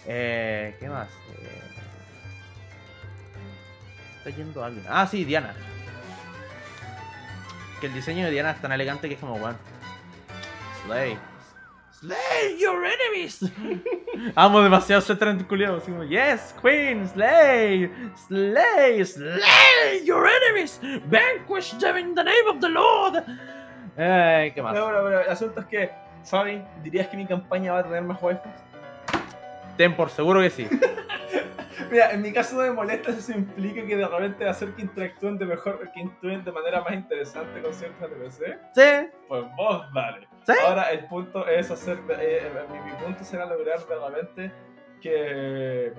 [0.07, 1.09] Eh, ¿Qué más?
[4.27, 4.85] Está yendo alguien.
[4.89, 5.55] Ah, sí, Diana.
[7.81, 9.57] Que el diseño de Diana es tan elegante que es como, bueno.
[10.83, 11.17] Slay.
[11.93, 13.41] Slay your enemies.
[14.35, 15.77] Amo demasiado ese trend culiado.
[15.77, 17.89] Así como, yes, Queen, slay,
[18.27, 20.81] slay, slay your enemies.
[21.05, 23.23] Vanquish them in the name of the Lord.
[23.97, 24.73] Eh, ¿Qué más?
[24.73, 25.91] pero, pero, pero el asunto es que,
[26.25, 28.51] Fabi, ¿dirías que mi campaña va a tener más waifus?
[29.77, 30.69] Ten por seguro que sí.
[31.91, 34.83] Mira, en mi caso no me molesta si eso implica que de repente hacer que
[34.83, 38.59] interactúen de mejor, que interactúen de manera más interesante con ciertos NPC.
[38.75, 40.27] Sí, Pues vos dale.
[40.47, 40.53] ¿Sí?
[40.67, 44.53] Ahora el punto es hacer, eh, mi, mi punto será lograr de repente
[45.01, 45.93] que,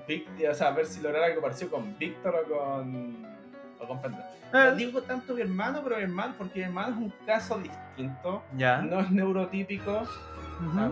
[0.49, 3.25] o sea, ver si lograr algo parecido con Víctor o con,
[3.79, 4.29] o con Penta.
[4.53, 4.75] No Eh.
[4.75, 8.77] digo tanto mi hermano, pero mi hermano, porque mi hermano es un caso distinto, ya.
[8.81, 9.91] no es neurotípico.
[10.01, 10.79] Ujú.
[10.79, 10.91] Ah,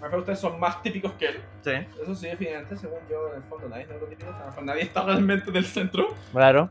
[0.00, 1.40] me ustedes son más típicos que él.
[1.62, 1.70] Sí,
[2.02, 5.02] Eso sí, definitivamente, según yo, en el fondo nadie es neurotípico, en el nadie está
[5.04, 6.70] realmente del centro, claro.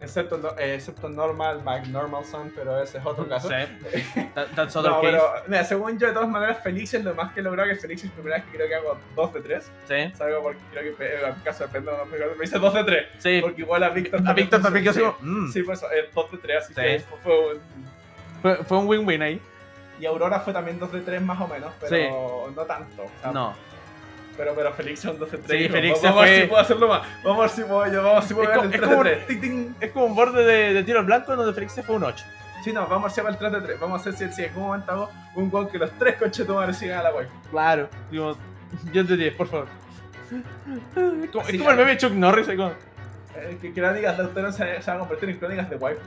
[0.00, 3.48] excepto, eh, excepto Normal, Mike Normalson, pero ese es otro caso.
[3.48, 4.20] Sí.
[4.34, 5.12] That- that's other No, case.
[5.12, 7.76] pero, mira, según yo, de todas maneras, Felix es lo más que he logrado, que
[7.76, 9.70] Felix es la primera vez que creo que hago 2 de 3.
[9.88, 12.74] Sí, Salgo porque creo que en el caso de Pendo no me me dice 2
[12.74, 13.06] de 3.
[13.18, 13.38] sí.
[13.40, 15.52] Porque igual a Víctor A Víctor también como, mm.
[15.52, 16.80] Sí, pues eh, 2 de 3, así Sí.
[16.82, 17.60] que fue un-
[18.42, 19.40] Fue, fue un win-win ahí.
[20.04, 22.52] Y Aurora fue también 2 de 3 más o menos, pero Sí.
[22.54, 23.04] no tanto.
[23.04, 23.54] o sea, No.
[24.36, 25.62] Pero, pero Felix es un 2 de 3.
[25.62, 27.02] Sí, Felix vamos se a ver fue- si puedo hacerlo más.
[27.22, 28.74] Vamos a ver si puedo, yo, vamos a ver si puedo Es ver como- el
[28.74, 29.26] es 3 de como- 3.
[29.26, 29.74] Ting, ting.
[29.80, 32.22] Es como un borde de, de tiro al blanco donde Felix se fue un 8.
[32.62, 33.80] Sí, no, vamos a ver si hago el 3 de 3.
[33.80, 36.76] Vamos a hacer si, si en algún momento hago un gol que los 3 conchetumares
[36.76, 37.28] sigan a la web.
[37.50, 37.88] Claro.
[38.10, 38.36] Digo,
[38.92, 39.68] 10 de 10, por favor.
[41.24, 42.46] Es como, Sí, es como el meme Chuck Norris.
[42.48, 42.72] como-
[43.36, 46.00] Eh, que crónicas de autores se, se van a convertir en crónicas de waifu.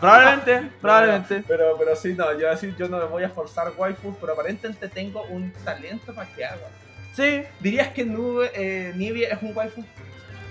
[0.00, 1.44] Probablemente, probablemente.
[1.46, 4.88] Pero, pero sí, no, yo así yo no me voy a forzar waifus, pero aparentemente
[4.88, 6.68] tengo un talento para que haga.
[7.14, 7.42] Sí.
[7.60, 9.84] ¿Dirías que Nube, eh, Nivea es un waifu?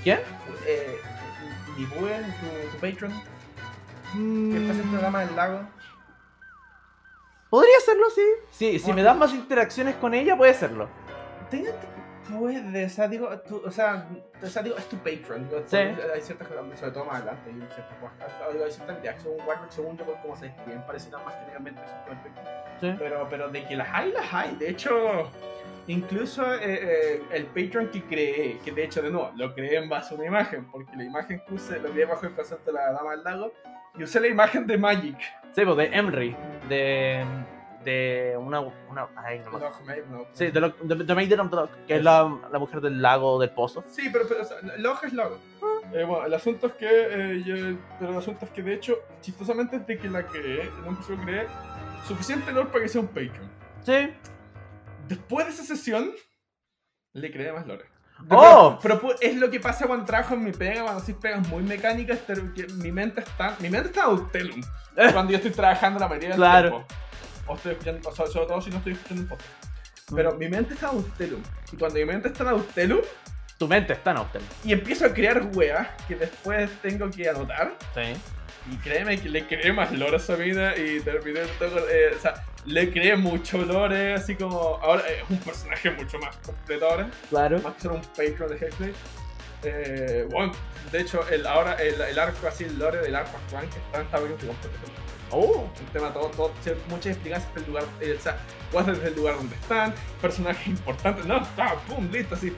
[0.03, 0.19] ¿Quién?
[0.65, 0.97] Eh,
[1.77, 5.59] Nibuen, tu, tu patron, que Mm, está haciendo el programa del lago.
[7.49, 8.21] Podría serlo, sí.
[8.51, 10.89] Sí, si me das más interacciones con ella, puede serlo.
[11.49, 11.69] Tengo-
[12.29, 14.07] puede, o sea, digo, tú- o sea,
[14.41, 15.47] o sea, digo, es tu patron.
[15.47, 15.77] Digo, Sí.
[15.77, 18.53] Hay ciertas cosas, sobre todo más adelante, hay ciertas cosas.
[18.53, 21.37] Digo, hay ciertas ideas que son Warcraft, según yo, por cómo se escriben, parecen más
[21.39, 21.81] técnicamente.
[22.81, 22.95] Sí.
[22.99, 24.55] Pero, pero de que las hay, las hay.
[24.55, 25.31] De hecho,
[25.87, 29.87] incluso eh, eh, el Patreon que creé, que de hecho, de nuevo, lo creé en
[29.89, 32.77] base a una imagen, porque la imagen que usé, lo creé bajo el concepto de
[32.77, 33.53] la Dama del Lago,
[33.97, 35.17] y usé la imagen de Magic.
[35.53, 36.35] Sí, pues de Emry.
[36.67, 37.23] De.
[37.85, 38.59] De una.
[38.61, 39.59] una ay, no me.
[39.59, 40.25] No, no.
[40.33, 43.01] Sí, de, lo, de, de Maiden of the Loch, que es la, la mujer del
[43.01, 43.83] lago del pozo.
[43.87, 45.37] Sí, pero, pero o sea, Log es Log.
[45.93, 48.97] Eh, bueno, el asunto es que, eh, yo- pero el asunto es que de hecho,
[49.21, 51.47] chistosamente desde que la creé, no empecé a creer,
[52.07, 53.49] suficiente lore para que sea un Patreon.
[53.83, 54.13] Sí.
[55.07, 56.11] Después de esa sesión,
[57.13, 57.85] le creé más lore.
[58.29, 58.79] ¡Oh!
[58.81, 61.47] Pero, pero pu- es lo que pasa cuando trabajo en mi pega, cuando haces pegas
[61.49, 62.19] muy mecánicas,
[62.77, 64.61] mi mente está, mi mente está en Autelum.
[65.13, 66.69] cuando yo estoy trabajando la mayoría del Claro.
[66.69, 66.87] tiempo.
[67.47, 69.49] O estoy escuchando, sea, sobre todo si no estoy escuchando un podcast.
[70.15, 71.41] Pero mi mente está en Autelum.
[71.71, 73.01] Y cuando mi mente está en Autelum,
[73.57, 74.41] Tu mente está en Optel.
[74.63, 77.75] y empiezo a crear weas que después tengo que anotar.
[77.93, 78.13] Sí.
[78.71, 82.19] Y créeme que le creé más lore a esa vida y terminé todo, eh, o
[82.19, 87.09] sea, le creé mucho lore, así como ahora es un personaje mucho más completo ahora,
[87.29, 87.59] Claro.
[87.61, 88.93] más que ser un patron de Hexblade.
[89.63, 90.51] Eh, bueno,
[90.91, 94.01] de hecho, el, ahora el, el arco así, el lore del arco actual que está
[94.01, 94.77] en Tower of the completo.
[95.31, 95.67] Oh.
[95.79, 96.51] Un tema todo, todo,
[96.89, 98.37] muchas explicaciones del lugar, eh, o sea,
[98.71, 102.53] cosas desde el lugar donde están, personajes importantes, no, está, pum, listo, así.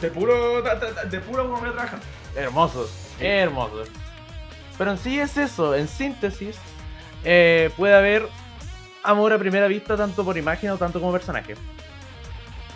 [0.00, 2.00] De puro, de puro volver a trabajar.
[2.34, 2.90] Hermosos.
[3.18, 3.88] Hermosos.
[4.76, 5.74] Pero en sí es eso.
[5.74, 6.58] En síntesis,
[7.24, 8.28] eh, puede haber
[9.02, 11.54] amor a primera vista tanto por imagen o tanto como personaje.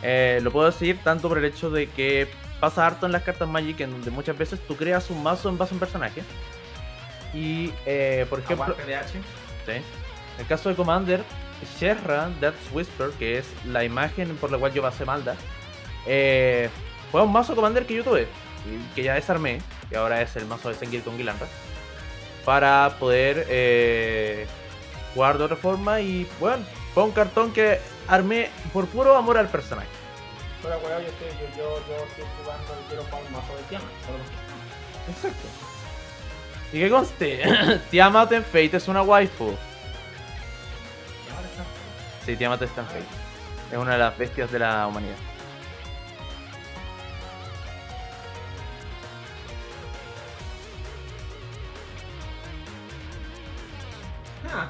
[0.02, 2.26] Eh, lo puedo decir tanto por el hecho de que
[2.58, 5.58] pasa harto en las cartas Magic en donde muchas veces tú creas un mazo en
[5.58, 6.22] base a un personaje.
[7.34, 8.74] Y, eh, por ejemplo.
[9.66, 9.72] Sí.
[9.72, 11.22] En el caso de Commander,
[11.78, 15.36] Sherra, Death's Whisper, que es la imagen por la cual yo pasé Malda,
[16.06, 16.70] eh,
[17.10, 18.26] fue un mazo Commander que yo tuve,
[18.94, 19.60] que ya desarmé,
[19.90, 21.46] y ahora es el mazo de Sengir con Gilandra,
[22.44, 24.46] para poder eh,
[25.14, 26.00] jugar de otra forma.
[26.00, 26.64] Y bueno,
[26.94, 29.88] fue un cartón que armé por puro amor al personaje.
[30.62, 33.62] Pero weón, yo estoy, yo, yo, yo estoy jugando y quiero jugar un mazo de
[33.64, 33.88] Tiamat,
[35.08, 35.69] Exacto.
[36.72, 39.56] Y que conste, Tiamat en Fate es una waifu.
[42.24, 43.04] Sí, Tiamat está en Fate.
[43.72, 45.16] Es una de las bestias de la humanidad.
[54.52, 54.68] Ah,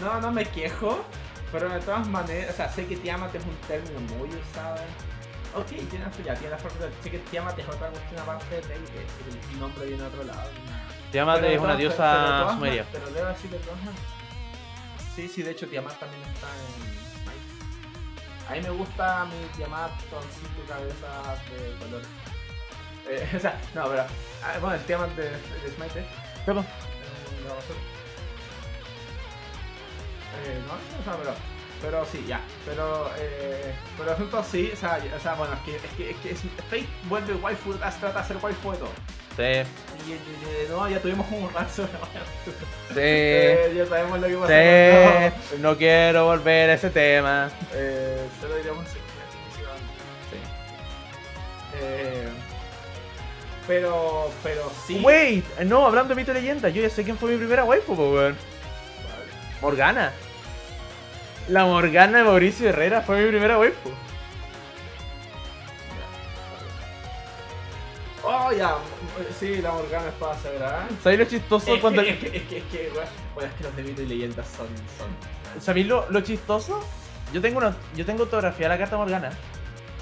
[0.00, 1.04] no, no me quejo,
[1.52, 4.76] pero de todas maneras, o sea, sé que Tiamat es un término muy usado.
[5.54, 6.58] Ok, tiene razón, ya, tiene la
[7.02, 8.90] Sé que Tiamat es otra cuestión aparte de Fate,
[9.52, 10.48] el nombre viene de otro lado.
[11.12, 12.86] Tiamat Pero es una pero diosa todas sumeria.
[12.92, 14.00] Pero debo decir de todas maneras.
[15.14, 18.48] Sí, sí, de hecho Tiamat también está en Smite.
[18.48, 22.02] A mí me gusta mi Tiamat con cinco cabezas de color.
[23.08, 24.02] Eh, o sea, no, pero.
[24.44, 26.06] ah, bueno, el Tiamat de, de Smite.
[26.46, 26.60] ¿Cómo?
[26.60, 27.78] Eh, la basura.
[30.44, 31.34] Eh, no, o sea, pero,
[31.82, 32.40] pero sí, ya.
[32.64, 36.16] Pero, eh, pero asunto sí, o sea, o sea, bueno, es que, es que, es
[36.18, 36.40] que es-
[36.70, 38.92] Fate vuelve waifu, trata de hacer waifu de todo.
[39.40, 39.64] Sí,
[40.06, 41.70] Y, y- y- no, ya tuvimos un rato
[42.88, 42.94] sí.
[42.96, 45.32] Eh, ya sabemos lo que pasa.
[45.50, 47.50] Sí, no quiero volver a ese tema.
[47.72, 48.98] Eh, solo diríamos sí.
[51.82, 52.28] Eh,
[53.66, 55.00] pero, pero sí.
[55.02, 57.94] Wait, no, hablando de mito y leyenda, yo ya sé quién fue mi primera waifu,
[57.94, 58.36] weón.
[59.62, 60.12] Morgana.
[61.48, 63.90] La Morgana de Mauricio Herrera fue mi primera waifu.
[68.22, 68.76] Oh, ya.
[69.38, 70.88] Sí, la Morgana es para asegurar.
[71.02, 72.02] ¿Sabéis lo chistoso Es cuando...
[72.02, 74.06] que, es que, es que, es que, bueno, bueno, es que los de mito y
[74.06, 74.66] leyendas son,
[74.98, 75.60] son.
[75.60, 76.82] ¿Sabéis lo, lo chistoso?
[77.32, 79.30] Yo tengo una, yo tengo autografía la carta Morgana.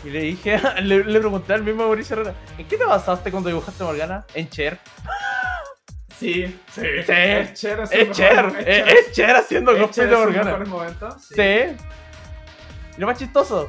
[0.05, 3.49] Y le dije, le, le pregunté al mismo Mauricio Herrera, ¿en qué te basaste cuando
[3.49, 4.25] dibujaste Morgana?
[4.35, 4.79] En Cher.
[6.19, 6.81] Sí, sí.
[6.81, 7.13] Sí.
[7.13, 11.17] Es Cher, en sus Es Cher, es, es Cher haciendo cosplay Cher de Morgana.
[11.21, 11.77] Sí.
[12.97, 13.69] Y lo más chistoso,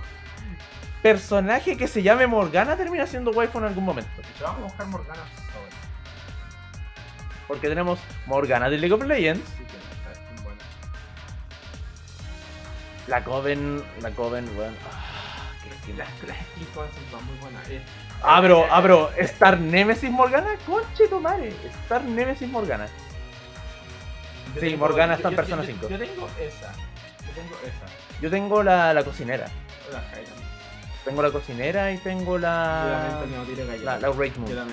[1.01, 4.09] personaje que se llame Morgana termina siendo waifu en algún momento.
[4.41, 5.21] Vamos a buscar Morgana.
[5.21, 5.75] ahora.
[7.47, 10.61] Porque tenemos Morgana de League of Legends, Sí, que está es buena.
[13.07, 14.73] la Coven, la Coven, bueno.
[14.91, 17.67] ah, qué- qué- Las, las skin coins son muy buenas.
[17.69, 17.81] Eh,
[18.21, 22.85] Ah, bro, eh, ah, eh, bro, Star Nemesis Morgana, conche tu madre, Star Nemesis Morgana.
[22.87, 25.87] yo sí, tengo- Morgana yo- está en yo- Persona yo- 5.
[25.89, 26.73] Yo tengo esa.
[27.25, 28.21] Yo tengo esa.
[28.21, 29.47] Yo tengo la, la cocinera,
[29.91, 30.48] La Hylian.
[31.09, 33.21] Tengo la cocinera y tengo Yo la.
[33.57, 33.81] galletas.
[33.81, 34.67] La, la Great Yo galletas.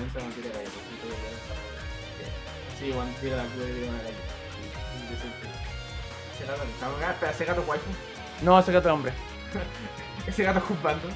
[2.79, 4.23] Sí, Juan tira la y tira una galleta.
[5.01, 5.47] Indecente.
[6.35, 6.63] Ese gato,
[7.11, 7.89] espera, ese gato es waifu.
[8.43, 9.13] No, ese gato de hombre.
[10.27, 11.07] Ese gato es juzgando.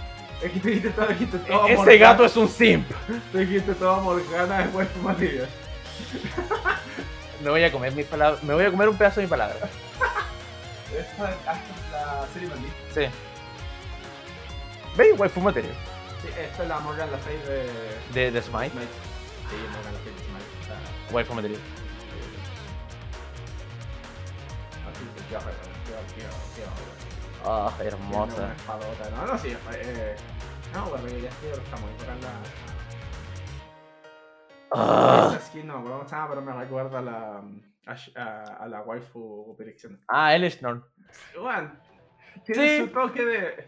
[0.41, 1.65] Es que tú dijiste todo, dijiste todo.
[1.67, 1.97] Ese Morgana.
[1.99, 2.89] gato es un simp.
[3.31, 5.49] Tú dijiste todo Morgana de waifu material.
[7.43, 8.41] Me voy a comer mis palabras.
[8.43, 9.57] Me voy a comer un pedazo de mi palabra.
[10.97, 11.37] Esta es
[11.91, 12.67] la serie Mandy.
[12.95, 13.01] Sí.
[14.97, 15.17] ¿Veis?
[15.19, 15.73] Waifu material.
[16.21, 17.69] Sí, esta es la Morgan La de.
[18.13, 18.69] De, de Smite.
[18.71, 18.87] Smite.
[19.49, 20.45] Sí, Morgan La Fey de Smite.
[20.61, 21.61] O sea, Waifu material.
[24.91, 25.53] así que qué horror,
[25.85, 27.01] qué horror, qué horror, qué horror.
[27.43, 28.35] Ah, Tiene hermosa.
[28.43, 29.09] una espadota.
[29.15, 29.57] No, no, sí.
[29.73, 30.15] Eh,
[30.73, 31.49] no, bueno, ya estoy,
[31.81, 32.29] muy bacán la.
[34.73, 35.27] Ah.
[35.35, 37.41] Esa skin no se llama, pero me recuerda a la.
[37.87, 39.99] A, a, a la waifu predicción.
[40.07, 40.85] Ah, el Snorn.
[41.35, 41.81] Juan,
[42.45, 42.83] tiene Sí.
[42.85, 43.67] su toque de.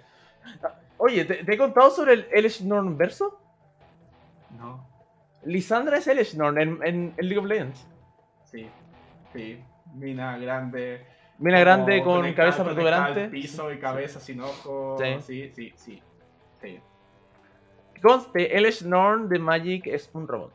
[1.06, 3.38] Oye, ¿te, te he contado sobre el El Snorn verso?
[4.58, 4.88] No.
[5.44, 7.86] Lisandra es el Snorn en, en, en League of Legends.
[8.46, 8.70] Sí,
[9.34, 9.60] sí.
[9.96, 11.06] Mina grande.
[11.40, 13.28] Mina grande con cabeza protuberante.
[13.28, 15.02] piso y cabeza sin ojos.
[15.02, 15.18] Sí.
[15.20, 16.02] Sí, sí, sí.
[16.62, 16.80] sí.
[18.02, 20.54] Conste, el Snorn de Magic es un robot.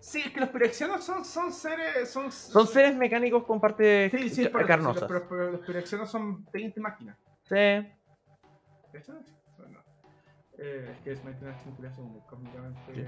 [0.00, 2.10] Sí, es que los pirexionos son, son seres.
[2.10, 5.10] Son, Son seres mecánicos con partes Sí, sí, pero carnosas.
[5.10, 7.18] Los, pero los pirexionos son técnicamente máquinas.
[7.42, 7.97] Sí.
[10.58, 12.80] Eh, es que es una chinchilla muy cómicamente.
[12.94, 13.04] Sí.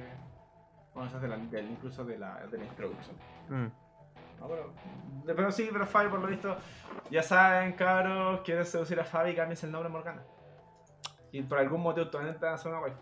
[0.94, 3.16] Bueno, esa es de la, incluso de la, de la introducción.
[3.48, 3.66] Mm.
[4.40, 4.72] No, pero,
[5.26, 6.56] pero sí, pero Fabi, por lo visto,
[7.10, 10.22] ya saben, cabros, quieren seducir a Fabi, cámbiense el nombre a Morgana.
[11.32, 12.98] Y por algún motivo todavía hacer una waifu.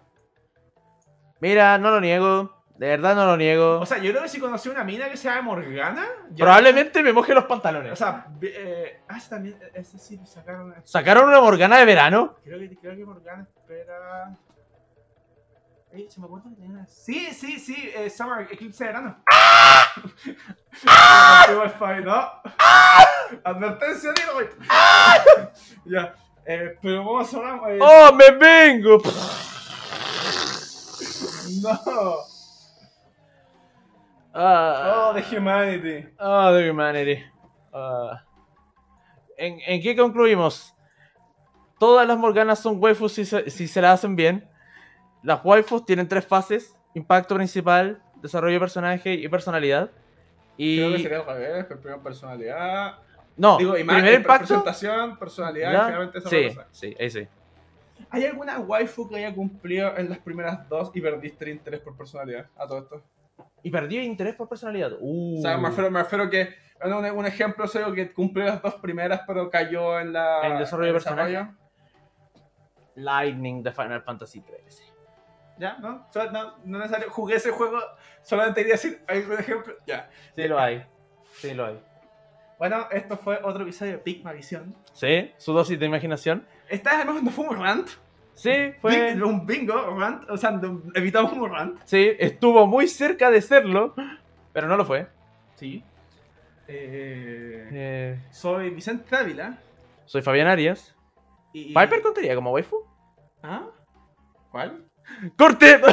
[1.40, 2.57] Mira, no lo niego.
[2.78, 3.80] De verdad no lo niego.
[3.80, 6.06] O sea, yo creo que si conocí una mina que se llama Morgana.
[6.30, 7.92] ya- Probablemente me moje los pantalones.
[7.92, 10.74] O sea, eh, ah, también, ese sí, sacaron.
[10.84, 12.36] ¿Sacaron una Morgana de verano?
[12.44, 14.36] Creo que, creo que Morgana espera.
[15.90, 16.86] Eh, se me acuerdo que tenía una.
[16.86, 19.24] Sí, sí, sí, eh, Summer Eclipse de verano.
[21.46, 22.30] Contigo el Fabi, ¿no?
[23.42, 24.48] Advertencia, digo, güey.
[25.86, 26.14] ya,
[26.46, 27.72] eh, pero vamos a hablar.
[27.72, 28.98] eh, ¡Oh, me vengo!
[31.62, 32.37] No.
[34.34, 36.06] Ah, Oh, the humanity.
[36.18, 37.22] Oh, the humanity.
[37.72, 38.22] Ah.
[39.36, 40.74] ¿En, en qué concluimos?
[41.78, 44.48] Todas las Morganas son waifus si se, si se las hacen bien.
[45.22, 49.90] Las waifus tienen tres fases: impacto principal, desarrollo de personaje y personalidad.
[50.56, 51.02] Creo que Y.
[51.02, 52.98] sería al revés, primero personalidad.
[53.36, 54.46] No, Digo, imagen, primer impacto.
[54.48, 55.78] presentación, personalidad, ¿ya?
[55.78, 56.66] y finalmente esa Sí, cosa.
[56.72, 57.28] sí, ahí sí.
[58.10, 61.96] ¿Hay alguna waifu que haya cumplido en las primeras dos y perdiste el interés por
[61.96, 63.02] personalidad a todo esto?
[63.62, 64.92] Y perdió interés por personalidad.
[65.00, 65.38] Uh.
[65.38, 66.54] O sea, me refiero, me refiero que
[66.84, 70.92] un, un ejemplo que cumplió las dos primeras pero cayó en la En desarrollo de
[70.94, 71.48] personaje.
[72.94, 74.88] Lightning de Final Fantasy XIII.
[75.58, 76.06] Ya, ¿no?
[76.32, 77.10] No, no necesario.
[77.10, 77.78] Jugué ese juego,
[78.22, 79.74] solamente quería decir, ¿hay algún ejemplo?
[79.86, 80.08] Ya.
[80.34, 80.84] Sí lo hay.
[81.32, 81.80] Sí lo hay.
[82.58, 84.74] Bueno, esto fue otro episodio de Pigma Visión.
[84.92, 86.46] Sí, su dosis de imaginación.
[86.68, 87.88] Esta vez no fue un rant.
[88.38, 89.14] Sí, fue.
[89.14, 90.28] Bing- un bingo, rant.
[90.30, 90.60] O sea,
[90.94, 91.80] evitamos un rant.
[91.84, 93.94] Sí, estuvo muy cerca de serlo,
[94.52, 95.08] pero no lo fue.
[95.56, 95.82] Sí.
[96.68, 99.58] Eh, Eh, soy Vicente Dávila.
[100.04, 100.94] soy Fabián Arias.
[101.52, 101.74] Y...
[101.74, 102.76] ¿Piper contaría como waifu?
[103.42, 103.62] ¿Ah?
[104.50, 104.84] ¿Cuál?
[105.36, 105.80] ¡Corte!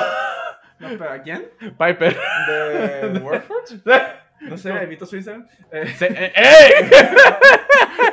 [0.77, 1.49] No, pero ¿a quién?
[1.61, 2.17] Piper.
[2.49, 3.79] ¿De Warforge?
[4.41, 5.47] No sé, ¿he visto su Instagram?
[5.71, 5.85] Eh,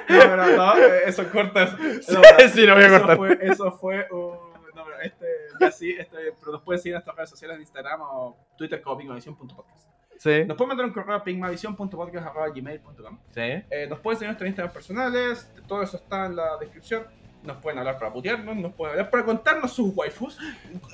[0.09, 1.63] No, pero no, eh, eso corta.
[1.65, 2.21] Eso,
[2.53, 3.17] Sí, lo voy a eso cortar.
[3.17, 4.53] Fue, eso fue un...
[4.75, 5.27] No, pero este,
[5.61, 8.81] ya sí, este, pero nos pueden seguir en nuestras redes sociales en Instagram o Twitter
[8.81, 9.87] como pingmavision.podcast.
[10.19, 10.45] Sí.
[10.47, 13.41] Nos pueden mandar un correo a pingmavision.podcast.gmail.com Sí.
[13.41, 17.07] eh, Nos pueden seguir en nuestros Instagram personales, todo eso está en la descripción.
[17.43, 20.39] Nos pueden hablar para putearnos, nos pueden hablar para contarnos sus waifus.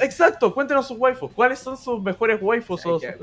[0.01, 1.31] Exacto, cuéntenos sus waifus.
[1.35, 2.87] ¿Cuáles son sus mejores waifus?
[2.87, 3.15] o Hay que- sus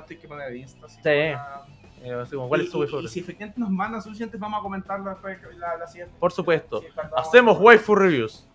[0.00, 0.86] esto hay que el Insta.
[0.86, 1.81] así Sí.
[2.02, 3.00] Eh, así como, ¿Cuál y, es su y- waifu?
[3.00, 6.14] y si efectivamente nos mandan suficientes, vamos a comentarlo después la, la siguiente.
[6.18, 6.80] Por supuesto.
[6.80, 6.86] Sí,
[7.16, 8.46] Hacemos waifu reviews.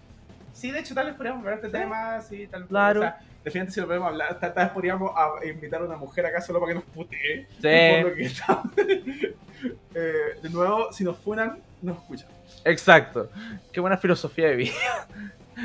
[0.54, 2.20] Sí, de hecho, tal vez podríamos ver este tema.
[2.22, 2.70] Sí, tal vez.
[2.70, 3.00] Claro.
[3.00, 6.26] O sea, definitivamente si lo podemos hablar, tal, vez podríamos a- invitar a una mujer
[6.26, 7.48] acá solo para que nos putee.
[7.62, 8.02] Sí.
[8.02, 9.34] Por lo que
[9.96, 12.28] Eh, de nuevo, si nos funan, nos escuchan.
[12.66, 13.30] Exacto.
[13.72, 14.74] Qué buena filosofía de vida.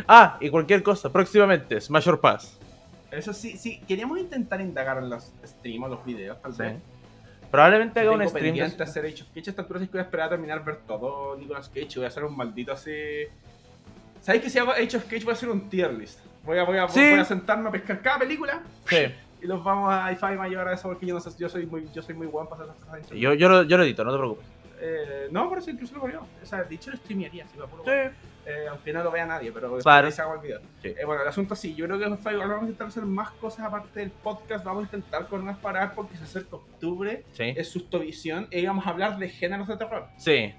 [0.09, 2.57] Ah, y cualquier cosa, próximamente, Smash or Pass.
[3.11, 6.62] Eso sí, sí, queríamos intentar indagar en los streams los videos, tal Sí.
[7.53, 8.55] Probablemente haga un stream.
[8.57, 11.36] de- hacer Cage a esta altura, así que voy a esperar a terminar ver todo
[11.36, 12.90] Nicolas Cage voy a hacer un maldito así.
[14.20, 16.18] ¿Sabéis que si hago Age of Cage voy a hacer un tier list?
[16.44, 16.98] Voy a, voy a, Sí.
[17.11, 18.96] voy a sentarme a pescar cada película Sí.
[19.42, 21.86] y los vamos a IFI mayor a eso porque yo no sé, yo soy muy,
[21.94, 23.11] yo soy muy bueno para hacer esas cosas.
[23.18, 24.46] Yo, yo, lo, yo lo edito, no te preocupes.
[24.80, 26.26] Eh, no, por eso incluso lo yo.
[26.42, 27.84] O sea, dicho lo streamearía, si me apuro.
[27.84, 27.90] Sí.
[28.45, 30.11] Eh, aunque no lo vea nadie, pero Claro.
[30.11, 30.61] se hago el video.
[30.82, 30.88] Sí.
[30.88, 33.64] Eh, bueno, el asunto sí, yo creo que Five vamos a intentar hacer más cosas
[33.66, 37.55] aparte del podcast, vamos a intentar con unas parar porque se acerca octubre, Sí.
[37.57, 40.09] es sustovisión, y vamos a hablar de géneros de terror.
[40.16, 40.53] Sí.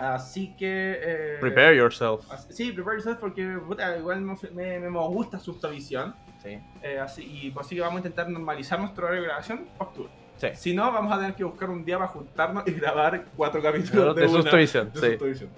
[0.00, 0.98] Así que.
[1.02, 2.30] eh, Prepare yourself.
[2.30, 6.14] así- Sí, prepare yourself porque puta, igual me, me, me gusta su visión.
[6.42, 6.58] Sí.
[6.82, 9.90] Eh, así, y pues, así que vamos a intentar normalizar nuestro horario de grabación para
[9.90, 10.10] octubre.
[10.36, 10.48] Sí.
[10.54, 14.14] Si no, vamos a tener que buscar un día para juntarnos y grabar cuatro capítulos
[14.14, 15.48] De, de, una- Sustovisión, de sí.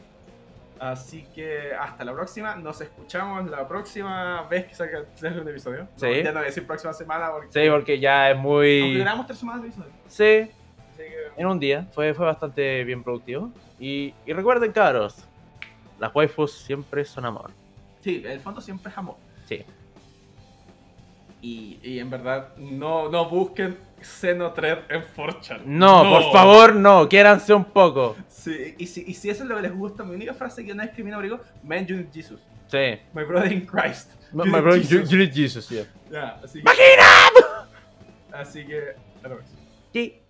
[0.79, 2.55] Así que hasta la próxima.
[2.57, 5.85] Nos escuchamos la próxima vez que salga, salga un episodio.
[5.85, 6.07] No, Sí.
[6.23, 7.49] ya no voy a decir próxima semana porque.
[7.53, 8.99] Sí, porque ya es Aunque muy...
[8.99, 9.91] grabamos tres semanas de episodio.
[10.07, 10.51] Sí,
[10.93, 11.41] Así que.
[11.41, 11.87] en un día.
[11.93, 13.51] Fue, fue bastante bien productivo.
[13.81, 15.25] Y, y recuerden, cabros,
[15.99, 17.51] las waifus siempre son amor.
[18.03, 19.17] Sí, el fondo siempre es amor.
[19.47, 19.65] Sí.
[21.43, 25.63] Y, y en verdad, no, no busquen Xenotred en 4chan.
[25.65, 27.09] No, por favor, no.
[27.09, 28.17] Quiéranse un poco.
[28.29, 30.73] Sí, y, si, y si eso es lo que les gusta, mi única frase que
[30.73, 32.41] una vez escribí en abrigo, Man, you need Jesus.
[32.69, 32.99] Sí.
[33.13, 34.11] My brother in Christ.
[34.33, 35.11] My, You my brother, you, Jesus.
[35.11, 35.85] you need Jesus, yeah.
[36.11, 36.65] Ya, así que.
[36.65, 37.69] ¡Máquina!
[38.33, 38.79] Así que.
[39.17, 39.61] hasta la próxima.
[39.93, 40.23] Sí.